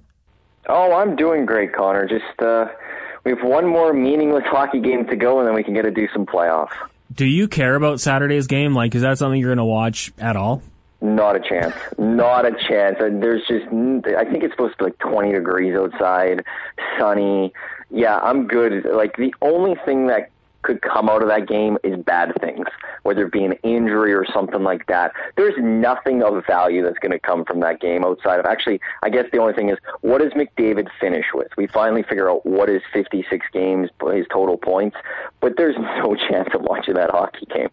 [0.67, 2.05] Oh, I'm doing great, Connor.
[2.05, 2.65] Just uh,
[3.23, 5.91] we have one more meaningless hockey game to go, and then we can get to
[5.91, 6.73] do some playoffs.
[7.13, 8.73] Do you care about Saturday's game?
[8.73, 10.61] Like, is that something you're going to watch at all?
[11.01, 11.75] Not a chance.
[11.97, 12.97] Not a chance.
[12.99, 16.43] Uh, there's just, I think it's supposed to be like 20 degrees outside,
[16.97, 17.53] sunny.
[17.89, 18.85] Yeah, I'm good.
[18.85, 20.29] Like, the only thing that
[20.63, 22.65] could come out of that game is bad things,
[23.03, 25.13] whether it be an injury or something like that.
[25.35, 29.09] There's nothing of value that's going to come from that game outside of actually, I
[29.09, 31.49] guess the only thing is what does McDavid finish with?
[31.57, 34.97] We finally figure out what is 56 games, his total points,
[35.39, 37.69] but there's no chance of watching that hockey game.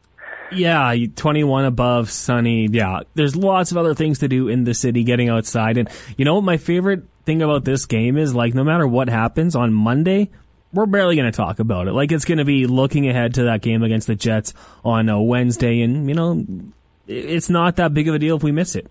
[0.52, 2.66] Yeah, 21 above, sunny.
[2.70, 5.76] Yeah, there's lots of other things to do in the city, getting outside.
[5.76, 8.34] And you know what my favorite thing about this game is?
[8.34, 10.30] Like, no matter what happens on Monday,
[10.72, 11.92] we're barely going to talk about it.
[11.92, 14.54] Like it's going to be looking ahead to that game against the Jets
[14.84, 16.44] on a Wednesday, and you know,
[17.06, 18.90] it's not that big of a deal if we miss it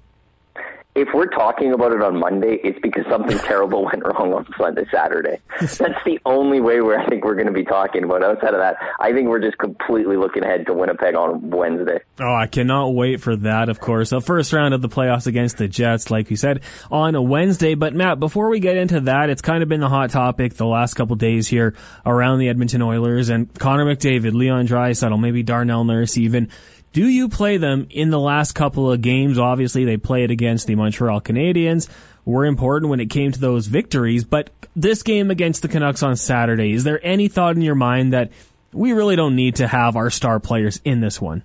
[1.02, 4.86] if we're talking about it on Monday, it's because something terrible went wrong on Sunday,
[4.92, 5.40] Saturday.
[5.60, 8.24] That's the only way where I think we're going to be talking about.
[8.24, 12.00] Outside of that, I think we're just completely looking ahead to Winnipeg on Wednesday.
[12.20, 13.70] Oh, I cannot wait for that.
[13.70, 17.16] Of course, the first round of the playoffs against the Jets, like you said, on
[17.16, 17.76] a Wednesday.
[17.76, 20.66] But Matt, before we get into that, it's kind of been the hot topic the
[20.66, 25.86] last couple days here around the Edmonton Oilers and Connor McDavid, Leon Draisaitl, maybe Darnell
[25.86, 26.50] Nurse, even
[26.94, 29.38] do you play them in the last couple of games?
[29.38, 31.90] Obviously, they played against the Montreal Canadiens.
[32.26, 36.16] Were important when it came to those victories, but this game against the Canucks on
[36.16, 38.32] Saturday, is there any thought in your mind that
[38.72, 41.44] we really don't need to have our star players in this one?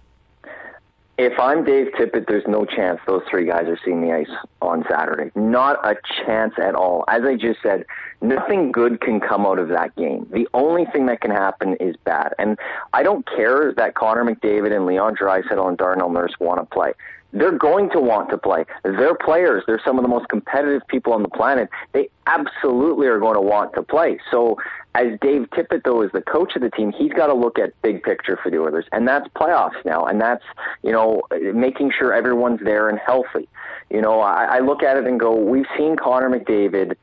[1.16, 4.28] If I'm Dave Tippett, there's no chance those three guys are seeing the ice
[4.60, 5.30] on Saturday.
[5.34, 7.04] Not a chance at all.
[7.08, 7.86] As I just said,
[8.24, 10.26] nothing good can come out of that game.
[10.32, 12.34] The only thing that can happen is bad.
[12.38, 12.58] And
[12.92, 16.92] I don't care that Connor McDavid and Leon Draisaitl and Darnell Nurse want to play
[17.34, 18.64] they're going to want to play.
[18.84, 19.64] They're players.
[19.66, 21.68] They're some of the most competitive people on the planet.
[21.92, 24.18] They absolutely are going to want to play.
[24.30, 24.56] So,
[24.94, 27.70] as Dave Tippett, though, is the coach of the team, he's got to look at
[27.82, 30.44] big picture for the Oilers, and that's playoffs now, and that's
[30.84, 33.48] you know making sure everyone's there and healthy.
[33.90, 36.94] You know, I, I look at it and go, we've seen Connor McDavid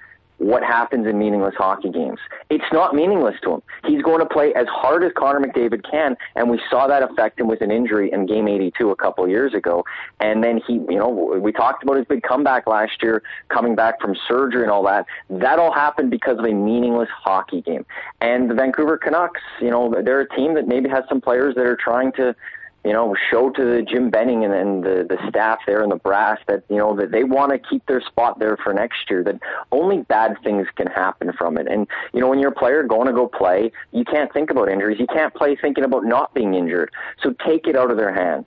[0.42, 2.18] what happens in meaningless hockey games.
[2.50, 3.62] It's not meaningless to him.
[3.86, 7.40] He's going to play as hard as Connor McDavid can, and we saw that affect
[7.40, 9.84] him with an injury in Game 82 a couple years ago.
[10.20, 14.02] And then he, you know, we talked about his big comeback last year, coming back
[14.02, 15.06] from surgery and all that.
[15.30, 17.86] That all happened because of a meaningless hockey game.
[18.20, 21.68] And the Vancouver Canucks, you know, they're a team that maybe has some players that
[21.68, 22.36] are trying to
[22.84, 25.98] you know, show to the Jim Benning and, and the, the staff there and the
[25.98, 29.24] brass that, you know, that they want to keep their spot there for next year,
[29.24, 29.40] that
[29.72, 31.68] only bad things can happen from it.
[31.68, 34.70] And, you know, when you're a player going to go play, you can't think about
[34.70, 35.00] injuries.
[35.00, 36.92] You can't play thinking about not being injured.
[37.22, 38.46] So take it out of their hands.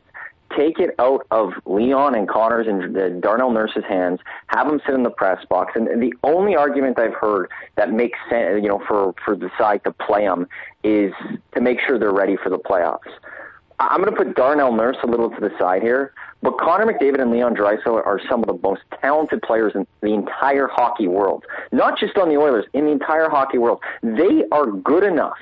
[0.57, 4.21] Take it out of Leon and Connor's and the Darnell Nurse's hands.
[4.49, 5.73] Have them sit in the press box.
[5.75, 9.83] And the only argument I've heard that makes sense, you know, for for the side
[9.85, 10.47] to play them
[10.85, 11.13] is
[11.55, 13.11] to make sure they're ready for the playoffs.
[13.79, 17.21] I'm going to put Darnell Nurse a little to the side here, but Connor McDavid
[17.21, 21.45] and Leon Draisaitl are some of the most talented players in the entire hockey world.
[21.73, 23.81] Not just on the Oilers, in the entire hockey world.
[24.03, 25.39] They are good enough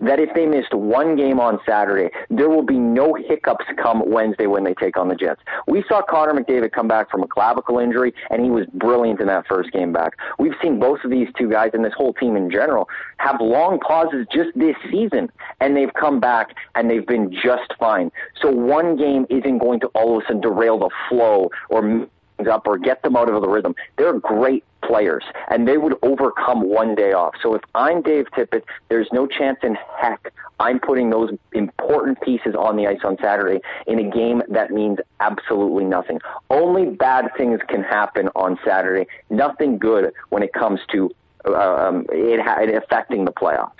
[0.00, 4.46] that if they missed one game on Saturday, there will be no hiccups come Wednesday
[4.46, 5.40] when they take on the Jets.
[5.66, 9.26] We saw Connor McDavid come back from a clavicle injury, and he was brilliant in
[9.28, 10.14] that first game back.
[10.38, 13.78] We've seen both of these two guys and this whole team in general have long
[13.78, 15.30] pauses just this season,
[15.60, 18.10] and they've come back and they've been just fine.
[18.40, 22.08] So one game isn't going to all of a sudden derail the flow or
[22.50, 23.74] up or get them out of the rhythm.
[23.96, 27.34] They're great players, and they would overcome one day off.
[27.42, 32.54] So if I'm Dave Tippett, there's no chance in heck I'm putting those important pieces
[32.56, 36.20] on the ice on Saturday in a game that means absolutely nothing.
[36.50, 39.08] Only bad things can happen on Saturday.
[39.30, 41.10] Nothing good when it comes to
[41.46, 43.72] um, it, it affecting the playoffs.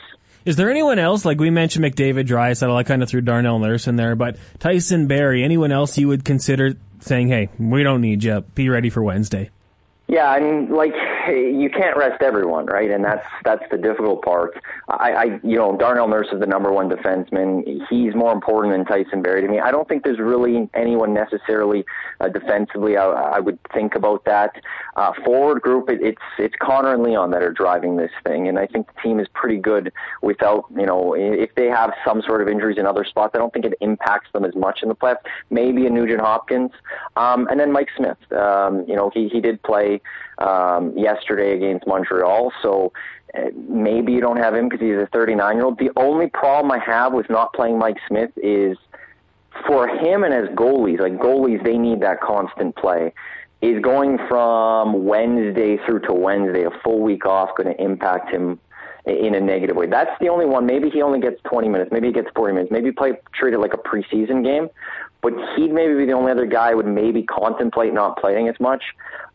[0.44, 3.86] Is there anyone else, like we mentioned McDavid, Draisaitl, I kind of threw Darnell Nurse
[3.86, 8.24] in there, but Tyson Barrie, anyone else you would consider saying, hey, we don't need
[8.24, 9.50] you, be ready for Wednesday?
[10.14, 10.94] Yeah, I mean, like
[11.26, 12.88] you can't rest everyone, right?
[12.88, 14.56] And that's that's the difficult part.
[14.88, 17.84] I, I you know, Darnell Nurse is the number one defenseman.
[17.90, 19.58] He's more important than Tyson Barrie to me.
[19.58, 21.84] I don't think there's really anyone necessarily
[22.20, 22.96] uh, defensively.
[22.96, 24.52] I, I would think about that.
[24.94, 28.56] Uh, forward group, it, it's it's Connor and Leon that are driving this thing, and
[28.56, 32.40] I think the team is pretty good without you know if they have some sort
[32.40, 33.32] of injuries in other spots.
[33.34, 35.26] I don't think it impacts them as much in the playoffs.
[35.50, 36.70] Maybe a Nugent Hopkins,
[37.16, 38.18] um, and then Mike Smith.
[38.30, 40.00] Um, you know, he he did play
[40.38, 42.52] um, yesterday against Montreal.
[42.62, 42.92] So
[43.36, 45.78] uh, maybe you don't have him because he's a 39 year old.
[45.78, 48.76] The only problem I have with not playing Mike Smith is
[49.66, 53.12] for him and as goalies, like goalies, they need that constant play.
[53.62, 58.60] Is going from Wednesday through to Wednesday, a full week off, going to impact him
[59.06, 59.86] in a negative way.
[59.86, 60.66] That's the only one.
[60.66, 61.90] Maybe he only gets 20 minutes.
[61.92, 62.72] Maybe he gets 40 minutes.
[62.72, 64.68] Maybe play treat it like a preseason game.
[65.24, 68.60] But he'd maybe be the only other guy I would maybe contemplate not playing as
[68.60, 68.84] much.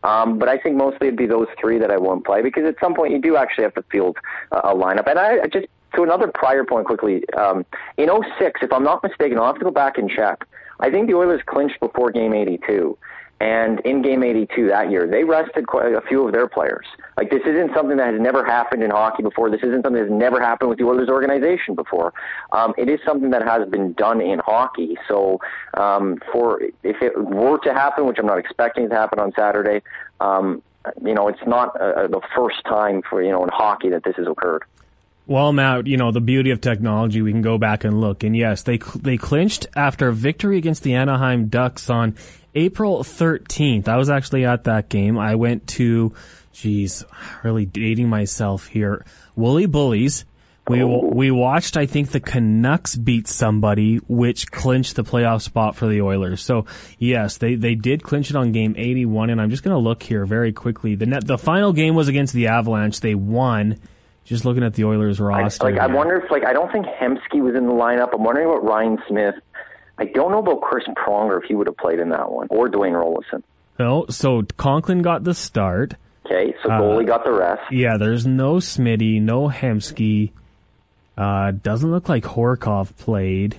[0.04, 2.76] Um, but I think mostly it'd be those three that I won't play because at
[2.80, 4.16] some point you do actually have to field
[4.52, 5.10] a, lineup.
[5.10, 5.66] And I, I just
[5.96, 7.28] to another prior point quickly.
[7.36, 7.66] Um,
[7.96, 10.46] in 06, if I'm not mistaken, I'll have to go back and check.
[10.78, 12.96] I think the Oilers clinched before Game 82.
[13.40, 16.84] And in Game 82 that year, they rested quite a few of their players.
[17.16, 19.50] Like this isn't something that has never happened in hockey before.
[19.50, 22.12] This isn't something that has never happened with the Oilers organization before.
[22.52, 24.98] Um, it is something that has been done in hockey.
[25.08, 25.40] So
[25.74, 29.80] um, for if it were to happen, which I'm not expecting to happen on Saturday,
[30.20, 30.62] um,
[31.02, 34.16] you know, it's not uh, the first time for you know in hockey that this
[34.16, 34.64] has occurred.
[35.30, 37.22] Well, Matt, you know the beauty of technology.
[37.22, 40.82] We can go back and look, and yes, they they clinched after a victory against
[40.82, 42.16] the Anaheim Ducks on
[42.56, 43.86] April 13th.
[43.86, 45.18] I was actually at that game.
[45.18, 46.12] I went to,
[46.52, 47.04] geez,
[47.44, 49.04] really dating myself here.
[49.36, 50.24] Wooly Bullies.
[50.66, 51.08] We oh.
[51.12, 51.76] we watched.
[51.76, 56.42] I think the Canucks beat somebody, which clinched the playoff spot for the Oilers.
[56.42, 56.66] So
[56.98, 59.30] yes, they they did clinch it on game 81.
[59.30, 60.96] And I'm just going to look here very quickly.
[60.96, 62.98] The net, the final game was against the Avalanche.
[62.98, 63.78] They won.
[64.24, 65.66] Just looking at the Oilers roster.
[65.66, 68.10] I, like I wonder if like I don't think Hemsky was in the lineup.
[68.14, 69.34] I'm wondering about Ryan Smyth.
[69.98, 72.68] I don't know about Chris Pronger if he would have played in that one or
[72.68, 73.42] Dwayne Roloson.
[73.78, 75.94] No, so Conklin got the start.
[76.26, 77.62] Okay, so goalie uh, got the rest.
[77.72, 80.30] Yeah, there's no Smitty, no Hemsky.
[81.18, 83.58] Uh, doesn't look like Horcoff played.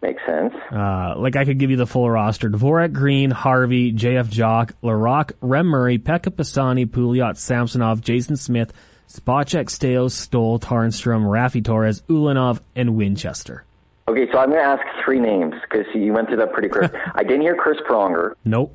[0.00, 0.54] Makes sense.
[0.72, 4.30] Uh, like I could give you the full roster: Dvorak, Green, Harvey, J.F.
[4.30, 8.72] Jock, Larocque, Rem Murray, Pekka Pisani, Pouliot, Samsonov, Jason Smith,
[9.08, 13.64] Spacek, Staios, Stoll, Tarnstrom, Raffi Torres, Ulanov, and Winchester.
[14.06, 16.92] Okay, so I'm going to ask three names because you went through that pretty quick.
[17.14, 18.34] I didn't hear Chris Pronger.
[18.44, 18.74] Nope.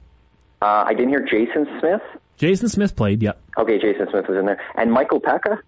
[0.61, 2.01] Uh, I didn't hear Jason Smith.
[2.37, 3.39] Jason Smith played, yep.
[3.57, 4.59] Okay, Jason Smith was in there.
[4.75, 5.59] And Michael Peca?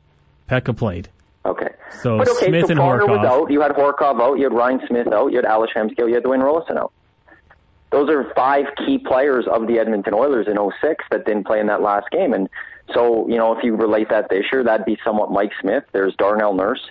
[0.50, 1.10] Peca played.
[1.46, 1.70] Okay.
[2.02, 3.18] So but okay, Smith so and Pronger Horcoff.
[3.22, 3.52] was out.
[3.52, 4.36] You had Horcoff out.
[4.38, 5.32] You had Ryan Smyth out.
[5.32, 6.00] You had Ales Hemsky.
[6.00, 6.92] You had Dwayne Roloson out.
[7.96, 11.68] Those are five key players of the Edmonton Oilers in 06 that didn't play in
[11.68, 12.34] that last game.
[12.34, 12.50] And
[12.94, 15.86] so, you know, if you relate that this year, that'd be somewhat Mike Smith.
[15.94, 16.82] There's Darnell Nurse.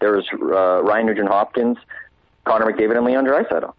[0.00, 1.76] There's uh, Ryan Nugent Hopkins,
[2.44, 3.74] Connor McDavid, and Leon Draisaitl.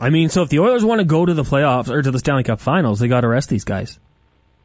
[0.00, 2.18] I mean, so if the Oilers want to go to the playoffs or to the
[2.18, 4.00] Stanley Cup Finals, they got to rest these guys.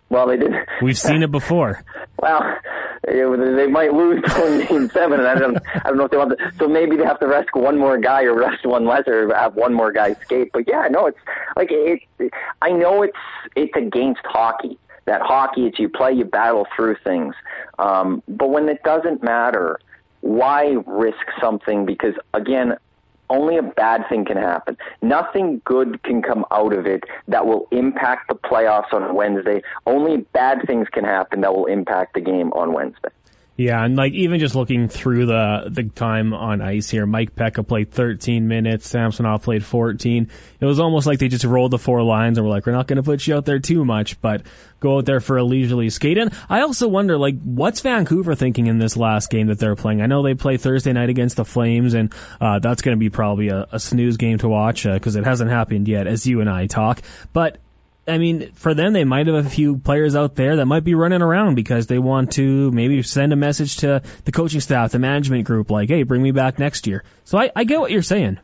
[0.10, 0.52] Well, they did.
[0.82, 1.84] We've seen it before.
[2.18, 2.42] well,
[3.10, 6.38] they might lose in game seven, and I don't, I don't know if they want
[6.38, 6.52] to.
[6.58, 9.56] So maybe they have to rest one more guy or rest one less, or have
[9.56, 10.52] one more guy skate.
[10.54, 11.20] But yeah, no, it's
[11.56, 12.02] like it.
[12.62, 13.18] I know it's
[13.56, 14.78] it's against hockey.
[15.06, 17.34] That hockey, it's you play, you battle through things.
[17.80, 19.80] Um, but when it doesn't matter,
[20.22, 21.86] why risk something?
[21.86, 22.78] Because again,
[23.30, 24.78] only a bad thing can happen.
[25.02, 29.62] Nothing good can come out of it that will impact the playoffs on Wednesday.
[29.86, 33.10] Only bad things can happen that will impact the game on Wednesday.
[33.60, 37.68] Yeah, and like even just looking through the the time on ice here, Mike Peca
[37.68, 40.30] played 13 minutes, Samsonov played 14.
[40.62, 42.88] It was almost like they just rolled the four lines and were like, "We're not
[42.88, 44.44] going to put you out there too much, but
[44.80, 48.68] go out there for a leisurely skate." And I also wonder, like, what's Vancouver thinking
[48.68, 50.02] in this last game that they're playing?
[50.02, 53.10] I know they play Thursday night against the Flames, and uh, that's going to be
[53.10, 56.40] probably a, a, snooze game to watch because uh, it hasn't happened yet, as you
[56.40, 57.02] and I talk.
[57.34, 57.58] But
[58.10, 60.96] I mean, for them, they might have a few players out there that might be
[60.96, 65.00] running around because they want to maybe send a message to the coaching staff, the
[65.00, 68.02] management group, like, "Hey, bring me back next year." So I, I get what you're
[68.02, 68.40] saying.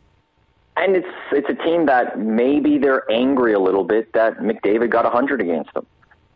[0.77, 5.05] And it's it's a team that maybe they're angry a little bit that McDavid got
[5.05, 5.85] a 100 against them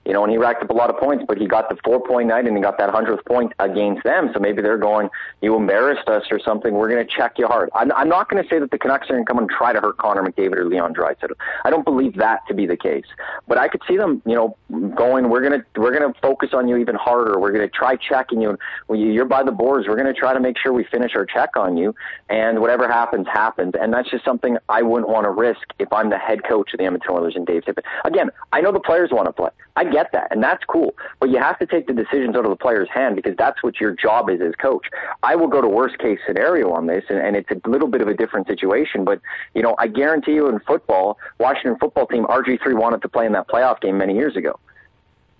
[0.10, 2.02] you know, and he racked up a lot of points, but he got the four
[2.02, 4.32] point night and he got that hundredth point against them.
[4.34, 5.08] So maybe they're going,
[5.40, 6.74] you embarrassed us or something.
[6.74, 7.70] We're going to check you hard.
[7.76, 9.72] I'm, I'm not going to say that the Canucks are going to come and try
[9.72, 11.36] to hurt Connor McDavid or Leon Draisaitl.
[11.64, 13.06] I don't believe that to be the case.
[13.48, 14.58] But I could see them, you know,
[14.96, 17.40] going, we're going to, we're going to focus on you even harder.
[17.40, 18.58] We're going to try checking you.
[18.88, 21.28] When you're by the boards, we're going to try to make sure we finish our
[21.28, 21.94] check on you.
[22.30, 23.74] And whatever happens, happens.
[23.80, 26.80] And that's just something I wouldn't want to risk if I'm the head coach of
[26.80, 27.84] the Edmonton Oilers and Dave Tippett.
[28.06, 29.52] Again, I know the players want to play.
[29.80, 30.94] I get that, and that's cool.
[31.22, 33.80] But you have to take the decisions out of the player's hand because that's what
[33.80, 34.88] your job is as coach.
[35.24, 38.02] I will go to worst case scenario on this, and, and it's a little bit
[38.02, 39.06] of a different situation.
[39.06, 39.22] But
[39.54, 43.26] you know, I guarantee you, in football, Washington football team RG three wanted to play
[43.26, 44.60] in that playoff game many years ago.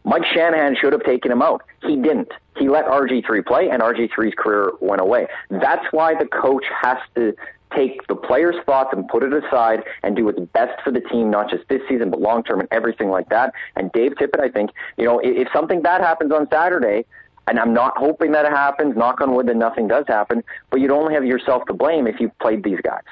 [0.04, 1.62] Mike Shanahan should have taken him out.
[1.84, 2.32] He didn't.
[2.58, 5.28] He let RG3 play, and RG3's career went away.
[5.50, 7.36] That's why the coach has to
[7.76, 11.30] take the players' thoughts and put it aside and do what's best for the team,
[11.30, 13.54] not just this season, but long term and everything like that.
[13.76, 17.06] And Dave Tippett, I think, you know, if something bad happens on Saturday,
[17.48, 20.80] and I'm not hoping that it happens, knock on wood that nothing does happen, but
[20.80, 23.04] you'd only have yourself to blame if you played these guys.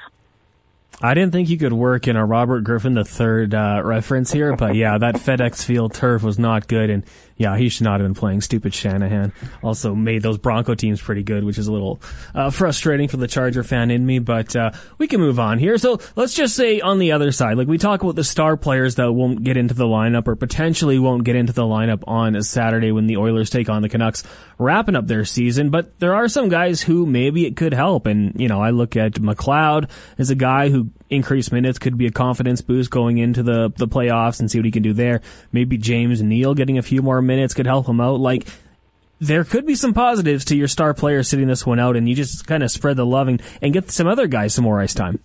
[1.00, 4.74] I didn't think you could work in a Robert Griffin III uh, reference here, but
[4.74, 7.04] yeah, that FedEx Field turf was not good, and
[7.38, 8.40] yeah, he should not have been playing.
[8.40, 9.32] Stupid Shanahan
[9.62, 12.02] also made those Bronco teams pretty good, which is a little
[12.34, 14.18] uh, frustrating for the Charger fan in me.
[14.18, 15.78] But uh, we can move on here.
[15.78, 18.96] So let's just say on the other side, like we talk about the star players
[18.96, 22.42] that won't get into the lineup or potentially won't get into the lineup on a
[22.42, 24.24] Saturday when the Oilers take on the Canucks,
[24.58, 25.70] wrapping up their season.
[25.70, 28.96] But there are some guys who maybe it could help, and you know I look
[28.96, 33.42] at McLeod as a guy who increased minutes could be a confidence boost going into
[33.42, 35.20] the the playoffs and see what he can do there.
[35.52, 38.20] Maybe James Neal getting a few more minutes could help him out.
[38.20, 38.46] Like
[39.20, 42.14] there could be some positives to your star player sitting this one out, and you
[42.14, 45.18] just kind of spread the loving and get some other guys some more ice time.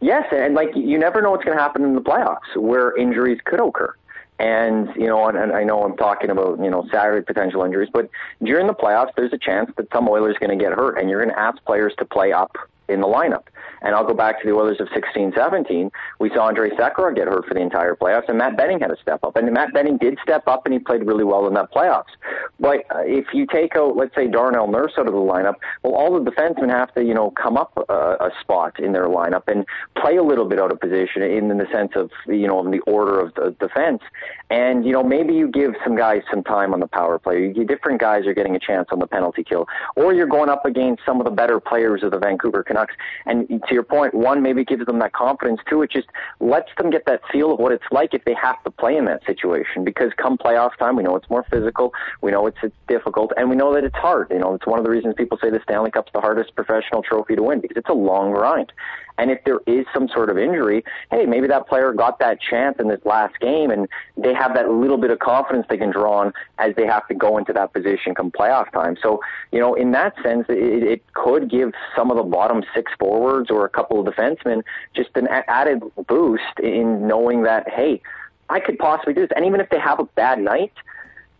[0.00, 3.40] Yes, and like you never know what's going to happen in the playoffs where injuries
[3.44, 3.94] could occur.
[4.38, 7.88] And, you know, and, and I know I'm talking about, you know, Saturday potential injuries,
[7.90, 8.10] but
[8.42, 11.22] during the playoffs, there's a chance that some Oilers going to get hurt, and you're
[11.22, 12.54] going to ask players to play up
[12.86, 13.44] in the lineup.
[13.86, 15.92] And I'll go back to the Oilers of 16-17.
[16.18, 18.96] We saw Andrej Sekera get hurt for the entire playoffs, and Matt Benning had to
[19.00, 19.36] step up.
[19.36, 22.10] And Matt Benning did step up, and he played really well in that playoffs.
[22.58, 25.94] But uh, if you take out, let's say, Darnell Nurse out of the lineup, well,
[25.94, 29.44] all the defensemen have to, you know, come up a, a spot in their lineup
[29.46, 29.64] and
[29.96, 32.72] play a little bit out of position in, in the sense of, you know, in
[32.72, 34.02] the order of the defense.
[34.50, 37.52] And, you know, maybe you give some guys some time on the power play.
[37.54, 39.66] You, different guys are getting a chance on the penalty kill.
[39.94, 42.94] Or you're going up against some of the better players of the Vancouver Canucks.
[43.26, 45.60] And to your point, one, maybe gives them that confidence.
[45.68, 46.08] Two, it just
[46.40, 49.04] lets them get that feel of what it's like if they have to play in
[49.04, 49.84] that situation.
[49.84, 51.92] Because come playoff time, we know it's more physical.
[52.22, 53.32] We know it's, it's difficult.
[53.36, 54.28] And we know that it's hard.
[54.30, 57.02] You know, it's one of the reasons people say the Stanley Cup's the hardest professional
[57.02, 58.72] trophy to win because it's a long grind.
[59.18, 62.76] And if there is some sort of injury, hey, maybe that player got that chance
[62.78, 66.20] in this last game and they have that little bit of confidence they can draw
[66.20, 68.96] on as they have to go into that position come playoff time.
[69.02, 69.20] So,
[69.52, 73.50] you know, in that sense, it, it could give some of the bottom six forwards
[73.50, 74.62] or a couple of defensemen
[74.94, 78.02] just an added boost in knowing that, hey,
[78.48, 79.30] I could possibly do this.
[79.34, 80.72] And even if they have a bad night,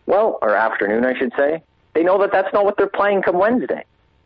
[0.07, 1.61] well, or afternoon, I should say,
[1.93, 3.83] they know that that's not what they're playing come Wednesday.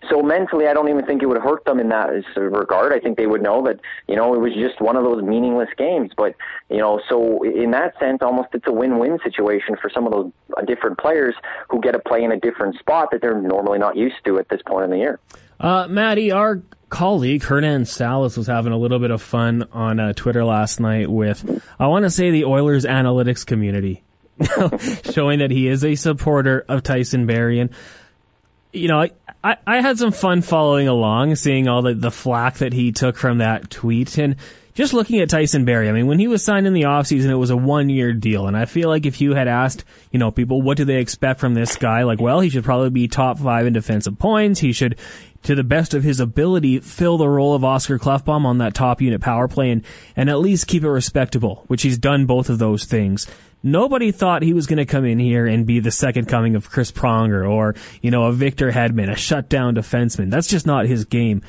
[0.09, 2.91] So mentally, I don't even think it would hurt them in that regard.
[2.93, 5.69] I think they would know that, you know, it was just one of those meaningless
[5.77, 6.11] games.
[6.17, 6.35] But,
[6.69, 10.31] you know, so in that sense, almost it's a win-win situation for some of those
[10.65, 11.35] different players
[11.69, 14.49] who get to play in a different spot that they're normally not used to at
[14.49, 15.19] this point in the year.
[15.59, 20.13] Uh, Maddie, our colleague Hernan Salas was having a little bit of fun on uh,
[20.13, 24.03] Twitter last night with, I want to say, the Oilers analytics community,
[25.13, 27.59] showing that he is a supporter of Tyson Barrie.
[27.59, 27.69] And
[28.73, 29.07] you know,
[29.43, 33.17] I, I, had some fun following along, seeing all the, the flack that he took
[33.17, 34.17] from that tweet.
[34.17, 34.35] And
[34.73, 37.35] just looking at Tyson Barrie, I mean, when he was signed in the offseason, it
[37.35, 38.47] was a one year deal.
[38.47, 41.39] And I feel like if you had asked, you know, people, what do they expect
[41.39, 42.03] from this guy?
[42.03, 44.59] Like, well, he should probably be top five in defensive points.
[44.59, 44.97] He should,
[45.43, 49.01] to the best of his ability, fill the role of Oscar Klefbom on that top
[49.01, 49.83] unit power play and,
[50.15, 53.27] and at least keep it respectable, which he's done both of those things.
[53.63, 56.69] Nobody thought he was going to come in here and be the second coming of
[56.69, 60.31] Chris Pronger or, you know, a Victor Hedman, a shutdown defenseman.
[60.31, 61.43] That's just not his game.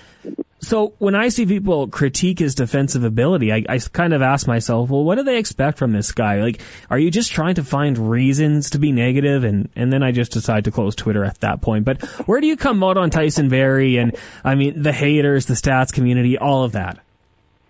[0.60, 4.90] So when I see people critique his defensive ability, I, I, kind of ask myself,
[4.90, 6.40] well, what do they expect from this guy?
[6.40, 9.42] Like, are you just trying to find reasons to be negative?
[9.42, 11.84] And, and then I just decide to close Twitter at that point.
[11.84, 15.54] But where do you come out on Tyson Barrie and, I mean, the haters, the
[15.54, 17.00] stats community, all of that?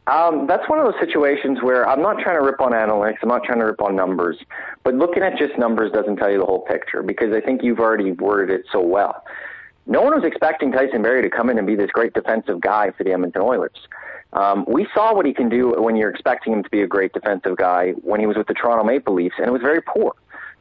[0.08, 3.28] Um, that's one of those situations where I'm not trying to rip on analytics, I'm
[3.28, 4.36] not trying to rip on numbers,
[4.82, 7.78] but looking at just numbers doesn't tell you the whole picture because I think you've
[7.78, 9.24] already worded it so well.
[9.86, 12.90] No one was expecting Tyson Barrie to come in and be this great defensive guy
[12.96, 13.88] for the Edmonton Oilers.
[14.32, 17.12] Um, we saw what he can do when you're expecting him to be a great
[17.12, 20.14] defensive guy when he was with the Toronto Maple Leafs, and it was very poor.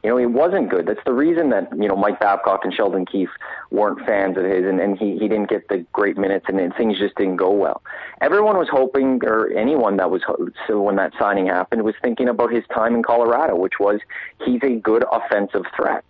[0.03, 0.87] You know, he wasn't good.
[0.87, 3.29] That's the reason that, you know, Mike Babcock and Sheldon Keefe
[3.69, 6.97] weren't fans of his and, and he, he didn't get the great minutes and, things
[6.97, 7.83] just didn't go well.
[8.21, 10.21] Everyone was hoping, or anyone that was,
[10.67, 13.99] so when that signing happened, was thinking about his time in Colorado, which was
[14.45, 16.05] he's a good offensive threat.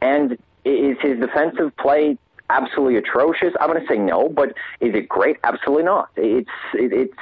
[0.00, 2.18] And is his defensive play
[2.50, 3.52] absolutely atrocious?
[3.60, 4.48] I'm going to say no, but
[4.80, 5.36] is it great?
[5.44, 6.08] Absolutely not.
[6.16, 7.18] It's, it, it's,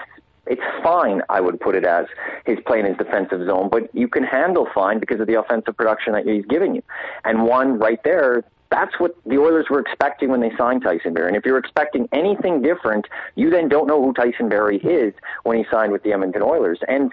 [0.47, 2.07] it's fine, I would put it as
[2.47, 6.13] his playing his defensive zone, but you can handle fine because of the offensive production
[6.13, 6.83] that he's giving you.
[7.25, 11.29] And one right there, that's what the Oilers were expecting when they signed Tyson Barrie.
[11.29, 15.15] And if you're expecting anything different, you then don't know who Tyson Barrie is
[15.45, 16.81] when he signed with the Edmonton Oilers.
[16.89, 17.13] And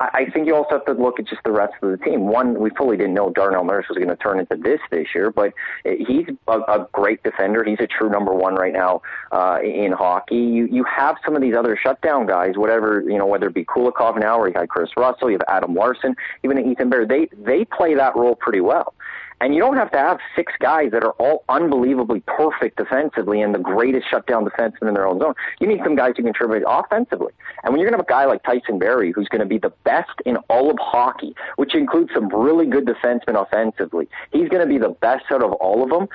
[0.00, 2.26] I think you also have to look at just the rest of the team.
[2.26, 5.30] One, we fully didn't know Darnell Nurse was going to turn into this this year,
[5.30, 5.52] but
[5.84, 7.64] he's a, a great defender.
[7.64, 10.36] He's a true number one right now uh, in hockey.
[10.36, 13.64] You you have some of these other shutdown guys, whatever you know, whether it be
[13.64, 17.06] Kulikov now or you had Kris Russell, you have Adam Larsson, even Ethan Bear.
[17.06, 18.94] They they play that role pretty well.
[19.42, 23.52] And you don't have to have six guys that are all unbelievably perfect defensively and
[23.52, 25.34] the greatest shutdown defensemen in their own zone.
[25.58, 27.32] You need some guys who contribute offensively.
[27.64, 29.58] And when you're going to have a guy like Tyson Barrie, who's going to be
[29.58, 34.62] the best in all of hockey, which includes some really good defensemen offensively, he's going
[34.62, 36.06] to be the best out of all of them.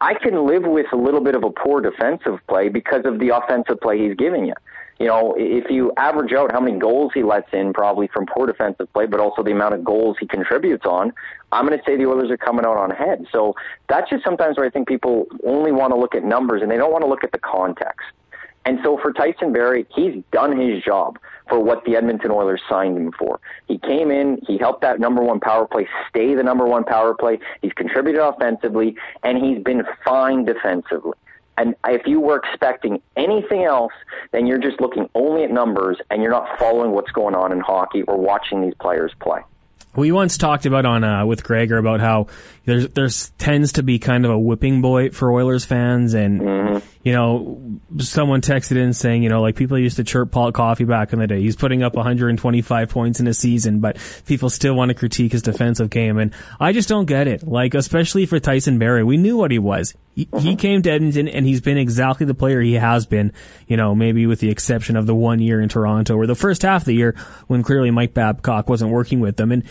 [0.00, 3.36] I can live with a little bit of a poor defensive play because of the
[3.36, 4.54] offensive play he's giving you
[4.98, 8.46] you know, if you average out how many goals he lets in, probably from poor
[8.46, 11.12] defensive play, but also the amount of goals he contributes on,
[11.52, 13.26] I'm going to say the Oilers are coming out on ahead.
[13.30, 13.54] So
[13.88, 16.78] that's just sometimes where I think people only want to look at numbers and they
[16.78, 18.06] don't want to look at the context.
[18.64, 21.18] And so for Tyson Barrie, he's done his job
[21.48, 23.38] for what the Edmonton Oilers signed him for.
[23.68, 27.14] He came in, he helped that number one power play stay the number one power
[27.14, 27.38] play.
[27.62, 31.16] He's contributed offensively, and he's been fine defensively.
[31.58, 33.92] And if you were expecting anything else,
[34.32, 37.60] then you're just looking only at numbers and you're not following what's going on in
[37.60, 39.40] hockey or watching these players play.
[39.94, 42.26] We once talked about on uh, with Gregor about how
[42.66, 46.78] there's there's tends to be kind of a whipping boy for Oilers fans, and Mm-hmm.
[47.06, 50.82] You know, someone texted in saying, you know, like people used to chirp Paul Coffey
[50.82, 51.40] back in the day.
[51.40, 53.96] He's putting up 125 points in a season, but
[54.26, 57.46] people still want to critique his defensive game, and I just don't get it.
[57.46, 59.94] Like especially for Tyson Barrie, we knew what he was.
[60.16, 60.56] He, he uh-huh.
[60.56, 63.32] came to Edmonton, and he's been exactly the player he has been.
[63.68, 66.62] You know, maybe with the exception of the one year in Toronto or the first
[66.62, 67.14] half of the year
[67.46, 69.62] when clearly Mike Babcock wasn't working with them, and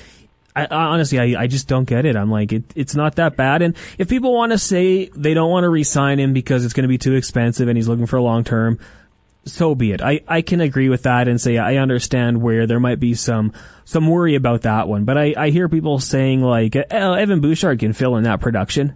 [0.55, 2.15] I, honestly, I, I just don't get it.
[2.15, 3.61] I'm like, it, it's not that bad.
[3.61, 6.83] And if people want to say they don't want to re-sign him because it's going
[6.83, 8.79] to be too expensive and he's looking for a long term,
[9.43, 10.01] so be it.
[10.01, 13.53] I, I can agree with that and say I understand where there might be some
[13.83, 15.05] some worry about that one.
[15.05, 18.95] But I, I hear people saying like, oh, Evan Bouchard can fill in that production.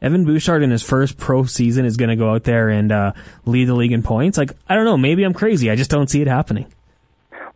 [0.00, 3.12] Evan Bouchard in his first pro season is going to go out there and uh,
[3.44, 4.38] lead the league in points.
[4.38, 4.96] Like, I don't know.
[4.96, 5.70] Maybe I'm crazy.
[5.70, 6.66] I just don't see it happening.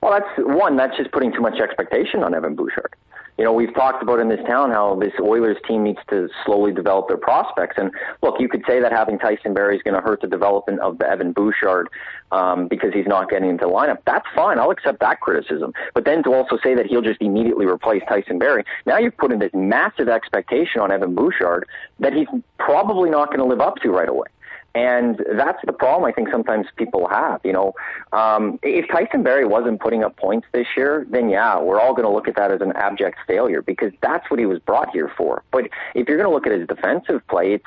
[0.03, 0.77] Well, that's one.
[0.77, 2.95] That's just putting too much expectation on Evan Bouchard.
[3.37, 6.73] You know, we've talked about in this town how this Oilers team needs to slowly
[6.73, 7.75] develop their prospects.
[7.79, 7.91] And
[8.23, 11.01] look, you could say that having Tyson Barrie is going to hurt the development of
[11.03, 11.89] Evan Bouchard
[12.31, 13.99] um, because he's not getting into the lineup.
[14.07, 14.61] That's fine.
[14.61, 15.73] I'll accept that criticism.
[15.95, 19.33] But then to also say that he'll just immediately replace Tyson Barrie, now you've put
[19.33, 21.67] in this massive expectation on Evan Bouchard
[21.99, 22.29] that he's
[22.59, 24.29] probably not going to live up to right away.
[24.75, 27.41] And that's the problem I think sometimes people have.
[27.45, 27.75] You know,
[28.13, 32.07] um, if Tyson Barrie wasn't putting up points this year, then yeah, we're all going
[32.07, 35.13] to look at that as an abject failure because that's what he was brought here
[35.17, 35.45] for.
[35.53, 37.67] But if you're going to look at his defensive play, it's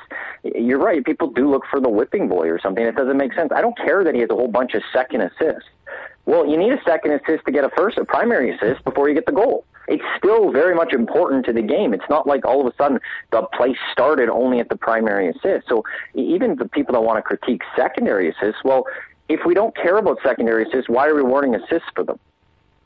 [0.54, 1.02] you're right.
[1.02, 2.84] People do look for the whipping boy or something.
[2.84, 3.52] It doesn't make sense.
[3.54, 5.68] I don't care that he has a whole bunch of second assists.
[6.26, 9.14] Well, you need a second assist to get a first, a primary assist before you
[9.14, 11.94] get the goal it's still very much important to the game.
[11.94, 15.68] It's not like all of a sudden the play started only at the primary assist.
[15.68, 15.82] So
[16.14, 18.84] even the people that want to critique secondary assists, well,
[19.28, 22.18] if we don't care about secondary assists, why are we rewarding assists for them?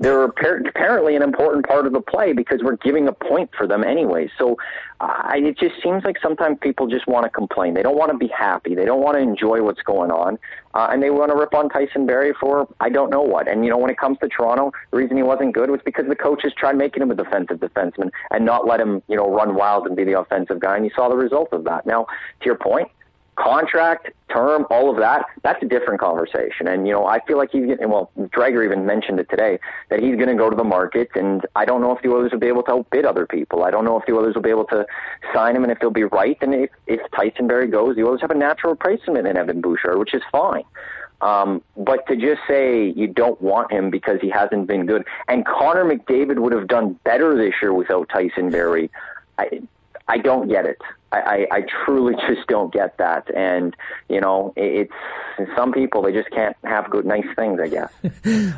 [0.02, 3.84] They're apparently an important part of the play because we're giving a point for them
[3.84, 4.28] anyway.
[4.36, 4.56] So
[5.00, 7.74] uh, it just seems like sometimes people just want to complain.
[7.74, 8.74] They don't want to be happy.
[8.74, 10.40] They don't want to enjoy what's going on.
[10.74, 13.46] Uh, and they want to rip on Tyson Barrie for I don't know what.
[13.46, 16.06] And, you know, when it comes to Toronto, the reason he wasn't good was because
[16.08, 19.54] the coaches tried making him a defensive defenseman and not let him, you know, run
[19.54, 20.74] wild and be the offensive guy.
[20.74, 21.86] And you saw the result of that.
[21.86, 22.06] Now,
[22.40, 22.88] to your point,
[23.36, 26.68] contract, term, all of that, that's a different conversation.
[26.68, 29.58] And, you know, I feel like he's getting, well, Dreger even mentioned it today,
[29.90, 31.10] that he's going to go to the market.
[31.14, 33.64] And I don't know if the Oilers will be able to outbid other people.
[33.64, 34.86] I don't know if the Oilers will be able to
[35.34, 36.36] sign him and if they'll be right.
[36.40, 39.98] And if, if Tyson Barrie goes, the Oilers have a natural replacement in Evan Bouchard,
[39.98, 40.64] which is fine.
[41.22, 45.46] Um, but to just say you don't want him because he hasn't been good, and
[45.46, 48.90] Connor McDavid would have done better this year without Tyson Barrie,
[49.38, 49.62] I,
[50.08, 50.78] I don't get it.
[51.12, 53.32] I, I, I truly just don't get that.
[53.34, 53.76] And,
[54.08, 54.92] you know, it's
[55.56, 57.92] some people, they just can't have good, nice things, I guess.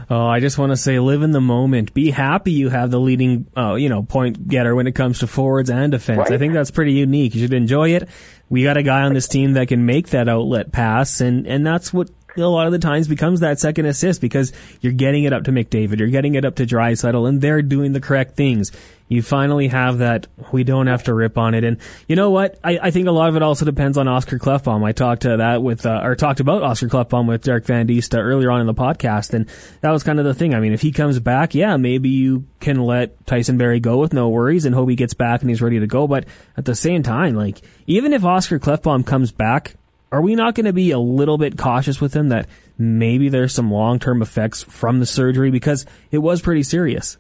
[0.11, 1.93] oh, I just want to say live in the moment.
[1.95, 5.27] Be happy you have the leading, uh, you know, point getter when it comes to
[5.27, 6.19] forwards and defense.
[6.19, 6.33] Right.
[6.33, 7.35] I think that's pretty unique.
[7.35, 8.09] You should enjoy it.
[8.49, 11.67] We got a guy on this team that can make that outlet pass, and, and
[11.67, 12.11] that's what
[12.43, 15.53] a lot of the times becomes that second assist because you're getting it up to
[15.53, 18.73] McDavid, you're getting it up to Draisaitl, and they're doing the correct things.
[19.07, 20.27] You finally have that.
[20.51, 21.77] We don't have to rip on it, and
[22.09, 22.59] you know what?
[22.65, 24.83] I, I think a lot of it also depends on Oscar Klefbom.
[24.83, 28.15] I talked to that with, uh, or talked about Oscar Klefbom with Derek Van Diest
[28.15, 29.49] earlier on in the podcast, and
[29.83, 30.55] that was kind of the thing.
[30.55, 34.15] I mean, if he comes back, yeah, maybe you can let Tyson Barrie go with
[34.15, 36.09] no worries and hope he gets back and he's ready to go.
[36.09, 36.25] But
[36.57, 39.75] at the same time, like even if Oscar Klefbom comes back
[40.15, 42.49] are we not going to be a little bit cautious with him that
[42.79, 47.19] maybe there's some long term effects from the surgery because it was pretty serious?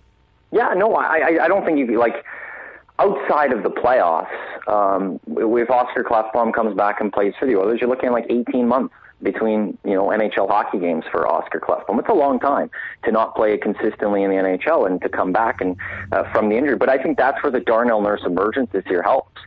[0.52, 2.24] Yeah, no, I, I don't think you like
[3.00, 4.30] outside of the playoffs.
[4.68, 8.26] Um, if Oscar Klefbom comes back and plays for the Oilers, you're looking at like
[8.30, 11.98] 18 months between you know NHL hockey games for Oscar Klefbom.
[11.98, 12.70] It's a long time
[13.02, 15.76] to not play consistently in the NHL and to come back and
[16.12, 16.76] uh, from the injury.
[16.76, 19.40] But I think that's where the Darnell Nurse emergence this year helps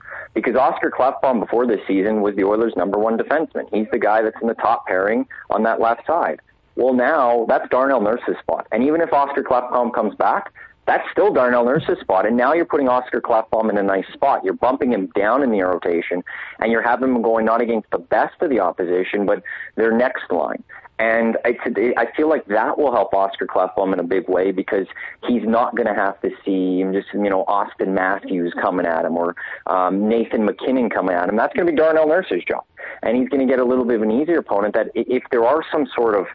[0.43, 3.67] because Oscar Klefbom before this season was the Oilers' number one defenseman.
[3.73, 6.39] He's the guy that's in the top pairing on that left side.
[6.75, 10.53] Well, now that's Darnell Nurse's spot, and even if Oscar Klefbom comes back,
[10.85, 12.27] that's still Darnell Nurse's spot.
[12.27, 14.43] And now you're putting Oscar Klefbom in a nice spot.
[14.43, 16.23] You're bumping him down in the rotation,
[16.59, 19.41] and you're having him going not against the best of the opposition, but
[19.75, 20.63] their next line.
[20.99, 21.55] And I,
[21.95, 24.87] I feel like that will help Oscar Klefbom in a big way because
[25.27, 29.15] he's not going to have to see just you know Auston Matthews coming at him
[29.15, 29.35] or
[29.67, 31.35] um, Nathan MacKinnon coming at him.
[31.35, 32.63] That's going to be Darnell Nurse's job,
[33.03, 34.73] and he's going to get a little bit of an easier opponent.
[34.73, 36.25] That if there are some sort of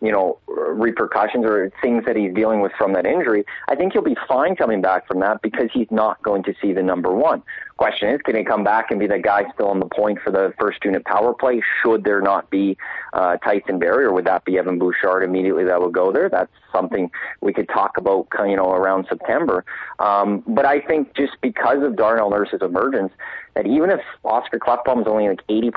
[0.00, 4.02] you know, repercussions or things that he's dealing with from that injury, I think he'll
[4.02, 7.42] be fine coming back from that because he's not going to see the number one.
[7.78, 10.30] Question is, can he come back and be the guy still on the point for
[10.30, 11.62] the first unit power play?
[11.82, 12.76] Should there not be
[13.12, 16.28] uh, Tyson Barrie, or would that be Evan Bouchard immediately that would go there?
[16.28, 19.64] That's something we could talk about, you know, around September.
[19.98, 23.12] Um, but I think just because of Darnell Nurse's emergence,
[23.56, 25.72] that even if Oscar Klefbom is only like 80%,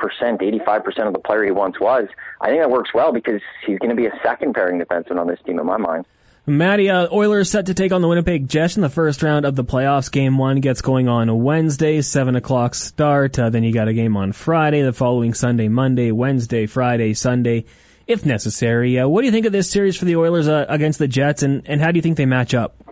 [0.67, 2.07] 85% of the player he once was,
[2.41, 5.27] I think that works well because he's going to be a second pairing defenseman on
[5.27, 6.05] this team in my mind.
[6.45, 9.55] Matty, uh, Oilers set to take on the Winnipeg Jets in the first round of
[9.55, 10.11] the playoffs.
[10.11, 13.39] Game one gets going on Wednesday, 7 o'clock start.
[13.39, 17.65] Uh, then you got a game on Friday, the following Sunday, Monday, Wednesday, Friday, Sunday,
[18.07, 18.99] if necessary.
[18.99, 21.43] Uh, what do you think of this series for the Oilers uh, against the Jets,
[21.43, 22.88] and, and how do you think they match up?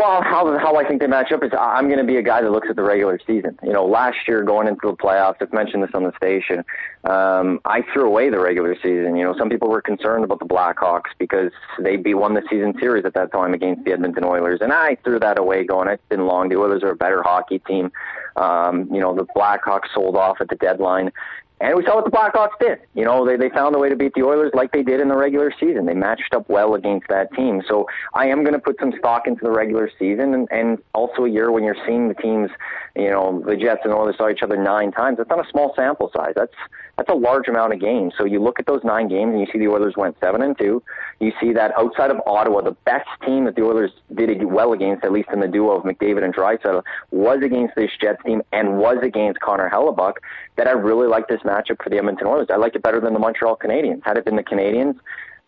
[0.00, 2.40] Well, how how I think they match up is I'm going to be a guy
[2.40, 3.58] that looks at the regular season.
[3.62, 6.64] You know, last year going into the playoffs, I've mentioned this on the station.
[7.04, 9.14] Um, I threw away the regular season.
[9.14, 12.72] You know, some people were concerned about the Blackhawks because they be won the season
[12.80, 15.64] series at that time against the Edmonton Oilers, and I threw that away.
[15.64, 16.48] Going, it's been long.
[16.48, 17.92] The Oilers are a better hockey team.
[18.36, 21.12] Um, you know, the Blackhawks sold off at the deadline.
[21.60, 22.78] And we saw what the Blackhawks did.
[22.94, 25.08] You know, they, they found a way to beat the Oilers like they did in
[25.08, 25.84] the regular season.
[25.84, 27.62] They matched up well against that team.
[27.68, 31.24] So I am going to put some stock into the regular season and, and also
[31.24, 32.50] a year when you're seeing the teams,
[32.96, 35.18] you know, the Jets and Oilers saw each other nine times.
[35.18, 36.32] That's not a small sample size.
[36.34, 36.54] That's
[37.00, 38.12] that's a large amount of games.
[38.18, 40.56] So you look at those nine games and you see the Oilers went seven and
[40.58, 40.82] two.
[41.18, 45.02] You see that outside of Ottawa, the best team that the Oilers did well against,
[45.02, 48.76] at least in the duo of McDavid and Draisaitl, was against this Jets team and
[48.76, 50.16] was against Connor Hellebuyck.
[50.56, 52.48] That I really like this matchup for the Edmonton Oilers.
[52.50, 54.04] I liked it better than the Montreal Canadiens.
[54.04, 54.96] Had it been the Canadiens,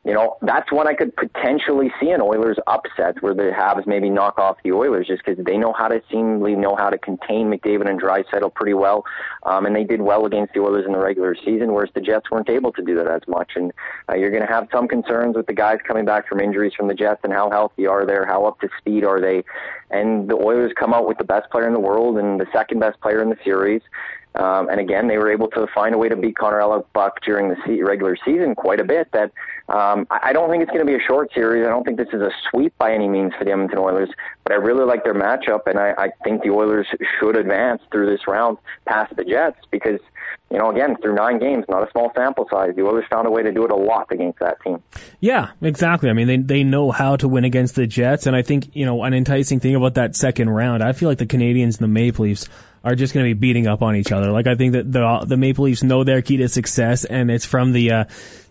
[0.05, 4.11] you know, that's when I could potentially see an Oilers upset where the Habs maybe
[4.11, 7.49] knock off the Oilers just because they know how to seemingly know how to contain
[7.53, 9.05] McDavid and Draisaitl pretty well,
[9.45, 12.33] um, and they did well against the Oilers in the regular season, whereas the Jets
[12.33, 13.53] weren't able to do that as much.
[13.55, 13.73] And
[14.09, 16.89] uh, you're going to have some concerns with the guys coming back from injuries from
[16.89, 19.45] the Jets and how healthy are they, how up to speed are they,
[19.93, 22.81] and the Oilers come out with the best player in the world and the second
[22.81, 23.83] best player in the series.
[24.35, 27.49] Um, and again, they were able to find a way to beat Connor Hellebuyck during
[27.49, 29.11] the se- regular season quite a bit.
[29.13, 29.33] That
[29.69, 31.67] um, I, I don't think it's going to be a short series.
[31.67, 34.11] I don't think this is a sweep by any means for the Edmonton Oilers.
[34.45, 36.87] But I really like their matchup, and I, I think the Oilers
[37.21, 40.01] should advance through this round past the Jets because
[40.51, 43.31] you know, again, through nine games, not a small sample size, the Oilers found a
[43.31, 44.83] way to do it a lot against that team.
[45.19, 46.11] Yeah, exactly.
[46.11, 48.85] I mean, they they know how to win against the Jets, and I think you
[48.85, 50.83] know an enticing thing about that second round.
[50.83, 52.51] I feel like the Canadiens and the Maple Leafs
[52.85, 54.31] are just going to be beating up on each other.
[54.31, 57.45] Like I think that the the Maple Leafs know their key to success, and it's
[57.45, 58.05] from the uh,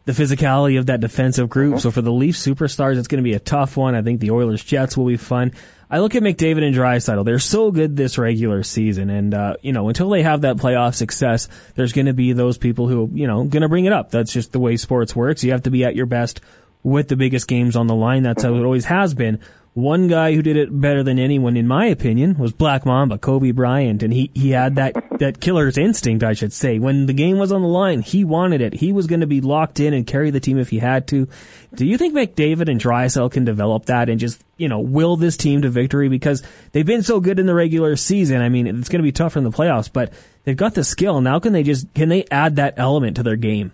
[0.06, 1.74] the physicality of that defensive group.
[1.74, 1.80] Mm-hmm.
[1.80, 3.96] So for the Leafs superstars, it's going to be a tough one.
[3.96, 5.54] I think the Oilers Jets will be fun.
[5.90, 7.26] I look at McDavid and Draisaitl.
[7.26, 10.96] They're so good this regular season, and uh, you know until they have that playoff
[10.96, 14.12] success, there's going to be those people who you know going to bring it up.
[14.12, 15.44] That's just the way sports works.
[15.44, 16.40] You have to be at your best
[16.84, 18.24] with the biggest games on the line.
[18.24, 19.40] That's how it always has been.
[19.74, 23.52] One guy who did it better than anyone, in my opinion, was Black Mamba, Kobe
[23.52, 26.78] Bryant, and he, he had that, that killer's instinct, I should say.
[26.78, 28.74] When the game was on the line, he wanted it.
[28.74, 31.30] He was going to be locked in and carry the team if he had to.
[31.74, 35.38] Do you think McDavid and Draisaitl can develop that and just, you know, will this
[35.38, 36.10] team to victory?
[36.10, 36.44] Because
[36.74, 38.42] they've been so good in the regular season.
[38.42, 40.12] I mean, it's going to be tougher in the playoffs, but
[40.44, 41.22] they've got the skill.
[41.22, 43.72] Now can they just, can they add that element to their game?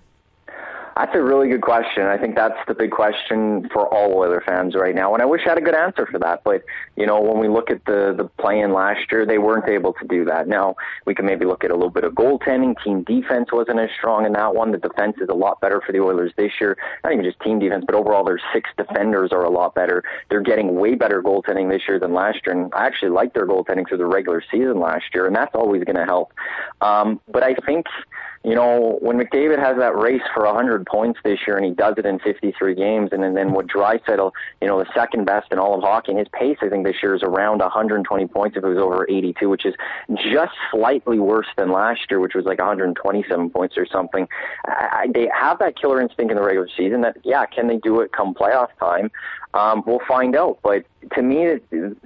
[0.98, 2.08] That's a really good question.
[2.08, 5.14] I think that's the big question for all Oiler fans right now.
[5.14, 6.43] And I wish I had a good answer for that.
[6.43, 6.64] But,
[6.95, 9.93] you know, when we look at the, the play in last year, they weren't able
[9.93, 10.48] to do that.
[10.48, 10.76] Now,
[11.06, 12.76] we can maybe look at a little bit of goaltending.
[12.84, 14.72] Team defense wasn't as strong in that one.
[14.72, 16.76] The defense is a lot better for the Oilers this year.
[17.04, 20.04] Not even just team defense, but overall their six defenders are a lot better.
[20.30, 22.56] They're getting way better goaltending this year than last year.
[22.56, 25.28] And I actually like their goaltending through the regular season last year.
[25.28, 26.34] And that's always going to help.
[26.82, 27.86] Um, but I think
[28.48, 31.95] you know, when McDavid has that race for 100 points this year and he does
[31.98, 34.32] it in 53 games, and then, then with Draisaitl,
[34.62, 36.95] you know, the second best in all of hockey, and his pace, I think, this
[37.04, 39.74] year is around 120 points if it was over 82, which is
[40.32, 44.26] just slightly worse than last year, which was like 127 points or something.
[44.66, 47.78] I, I, they have that killer instinct in the regular season that, yeah, can they
[47.78, 49.12] do it come playoff time?
[49.56, 50.60] Um, we'll find out.
[50.64, 50.86] But
[51.16, 51.98] to me, it,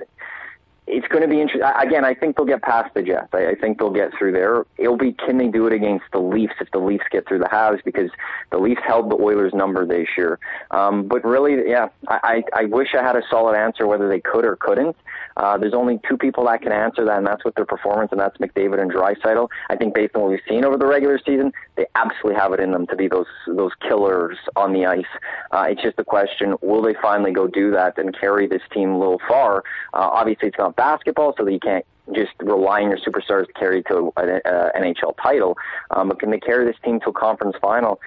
[0.87, 1.69] it's going to be interesting.
[1.79, 3.29] Again, I think they'll get past the Jets.
[3.33, 4.65] I, I think they'll get through there.
[4.77, 7.45] It'll be can they do it against the Leafs if the Leafs get through the
[7.45, 8.09] Habs because
[8.51, 10.39] the Leafs held the Oilers' number this year.
[10.71, 14.19] Um, but really, yeah, I, I, I wish I had a solid answer whether they
[14.19, 14.95] could or couldn't.
[15.37, 18.19] Uh, there's only two people that can answer that, and that's with their performance, and
[18.19, 19.47] that's McDavid and Draisaitl.
[19.69, 22.59] I think based on what we've seen over the regular season, they absolutely have it
[22.59, 25.05] in them to be those those killers on the ice.
[25.51, 28.91] Uh, it's just a question: will they finally go do that and carry this team
[28.91, 29.63] a little far?
[29.93, 33.53] Uh, obviously, it's not basketball, so that you can't just rely on your superstars to
[33.53, 35.57] carry to an NHL title.
[35.91, 37.99] Um, but can they carry this team to a conference final?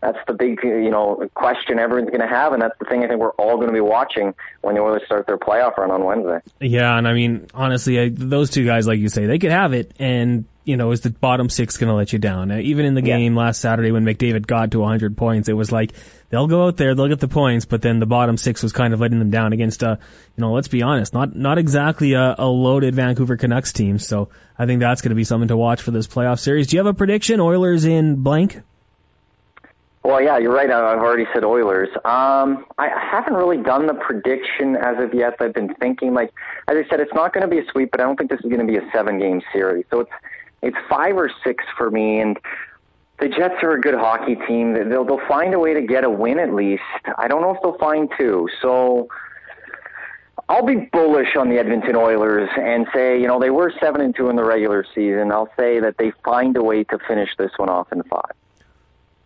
[0.00, 3.08] that's the big you know question everyone's going to have, and that's the thing I
[3.08, 6.04] think we're all going to be watching when the Oilers start their playoff run on
[6.04, 6.40] Wednesday.
[6.60, 9.72] Yeah, and I mean honestly, I, those two guys, like you say, they could have
[9.72, 12.50] it, and you know, is the bottom six going to let you down?
[12.50, 13.40] Uh, even in the game yeah.
[13.40, 15.92] last Saturday when McDavid got to 100 points, it was like
[16.30, 18.94] they'll go out there, they'll get the points, but then the bottom six was kind
[18.94, 19.96] of letting them down against, uh,
[20.36, 23.98] you know, let's be honest, not not exactly a, a loaded Vancouver Canucks team.
[23.98, 26.68] So I think that's going to be something to watch for this playoff series.
[26.68, 27.40] Do you have a prediction?
[27.40, 28.62] Oilers in blank?
[30.04, 30.70] Well, yeah, you're right.
[30.70, 31.88] I've already said Oilers.
[32.04, 35.34] Um, I haven't really done the prediction as of yet.
[35.40, 36.32] I've been thinking, like,
[36.66, 38.40] as I said, it's not going to be a sweep, but I don't think this
[38.40, 39.84] is going to be a seven game series.
[39.90, 40.10] So it's
[40.62, 42.38] it's five or six for me, and
[43.20, 44.74] the Jets are a good hockey team.
[44.74, 46.82] They'll they'll find a way to get a win at least.
[47.16, 48.48] I don't know if they'll find two.
[48.62, 49.08] So
[50.48, 54.14] I'll be bullish on the Edmonton Oilers and say, you know, they were seven and
[54.14, 55.30] two in the regular season.
[55.32, 58.32] I'll say that they find a way to finish this one off in five.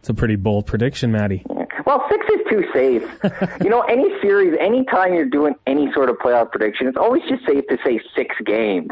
[0.00, 1.44] It's a pretty bold prediction, Maddie.
[1.86, 3.20] Well, six is too safe.
[3.62, 7.46] you know, any series, anytime you're doing any sort of playoff prediction, it's always just
[7.46, 8.90] safe to say six games.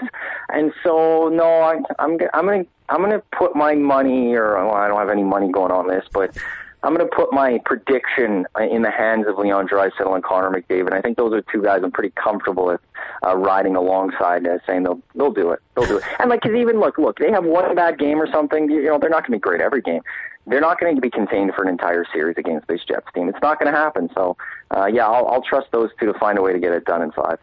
[0.50, 4.88] And so, no, I, I'm I'm gonna I'm gonna put my money, or well, I
[4.88, 6.36] don't have any money going on this, but
[6.82, 10.92] I'm going to put my prediction in the hands of Leon Draisaitl and Connor McDavid.
[10.92, 12.80] I think those are two guys I'm pretty comfortable with
[13.24, 16.04] uh, riding alongside, uh, saying they'll they'll do it, they'll do it.
[16.18, 18.70] And like, cause even look, look, they have one bad game or something.
[18.70, 20.00] You know, they're not going to be great every game.
[20.46, 23.28] They're not going to be contained for an entire series against this Jets team.
[23.28, 24.08] It's not going to happen.
[24.14, 24.38] So,
[24.74, 27.02] uh, yeah, I'll, I'll trust those two to find a way to get it done
[27.02, 27.38] in five.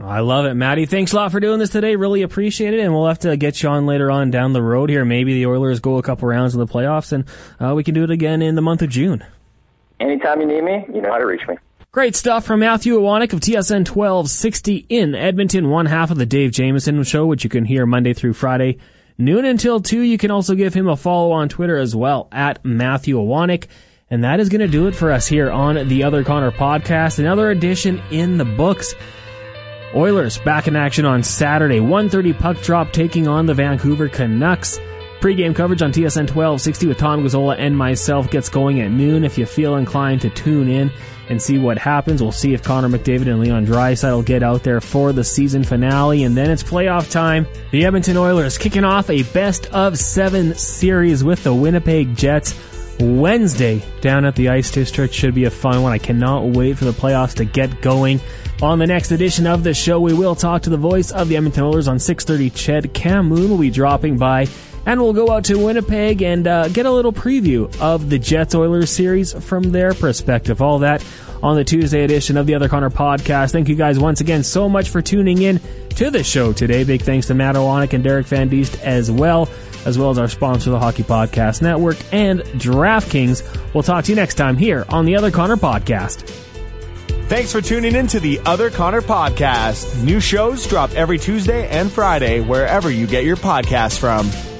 [0.00, 0.86] I love it, Maddie.
[0.86, 1.96] Thanks a lot for doing this today.
[1.96, 4.90] Really appreciate it, and we'll have to get you on later on down the road
[4.90, 5.04] here.
[5.04, 7.24] Maybe the Oilers go a couple rounds in the playoffs, and
[7.58, 9.24] uh, we can do it again in the month of June.
[9.98, 11.56] Anytime you need me, you know how to reach me.
[11.90, 16.52] Great stuff from Matthew Iwanyk of TSN 1260 in Edmonton, one half of the Dave
[16.52, 18.78] Jameson Show, which you can hear Monday through Friday,
[19.16, 20.02] noon until 2.
[20.02, 23.66] You can also give him a follow on Twitter as well, at Matthew Iwanyk.
[24.10, 27.18] And that is going to do it for us here on the Other Connor podcast.
[27.18, 28.94] Another edition in the books.
[29.94, 31.80] Oilers back in action on Saturday.
[31.80, 34.78] 1.30 puck drop taking on the Vancouver Canucks.
[35.20, 39.24] Pre-game coverage on TSN 1260 with Tom Gazzola and myself gets going at noon.
[39.24, 40.92] If you feel inclined to tune in
[41.28, 44.80] and see what happens, we'll see if Connor McDavid and Leon Draisaitl get out there
[44.80, 47.48] for the season finale, and then it's playoff time.
[47.72, 52.77] The Edmonton Oilers kicking off a best of seven series with the Winnipeg Jets.
[53.00, 55.92] Wednesday down at the Ice District should be a fun one.
[55.92, 58.20] I cannot wait for the playoffs to get going.
[58.60, 61.36] On the next edition of the show, we will talk to the voice of the
[61.36, 62.50] Edmonton Oilers on 6:30.
[62.50, 64.48] Ched Cam Moon will be dropping by,
[64.84, 68.56] and we'll go out to Winnipeg and uh, get a little preview of the Jets
[68.56, 70.60] Oilers series from their perspective.
[70.60, 71.04] All that
[71.40, 73.52] on the Tuesday edition of the Other Connor podcast.
[73.52, 76.84] Thank you guys once again so much for tuning in to the show today.
[76.84, 79.48] Big thanks to Matt Iwanyk and Derek Van Diest as well,
[79.86, 83.74] as well as our sponsor, the Hockey Podcast Network and DraftKings.
[83.74, 86.28] We'll talk to you next time here on the Other Connor podcast.
[87.28, 90.02] Thanks for tuning in to the Other Connor podcast.
[90.02, 94.57] New shows drop every Tuesday and Friday wherever you get your podcasts from.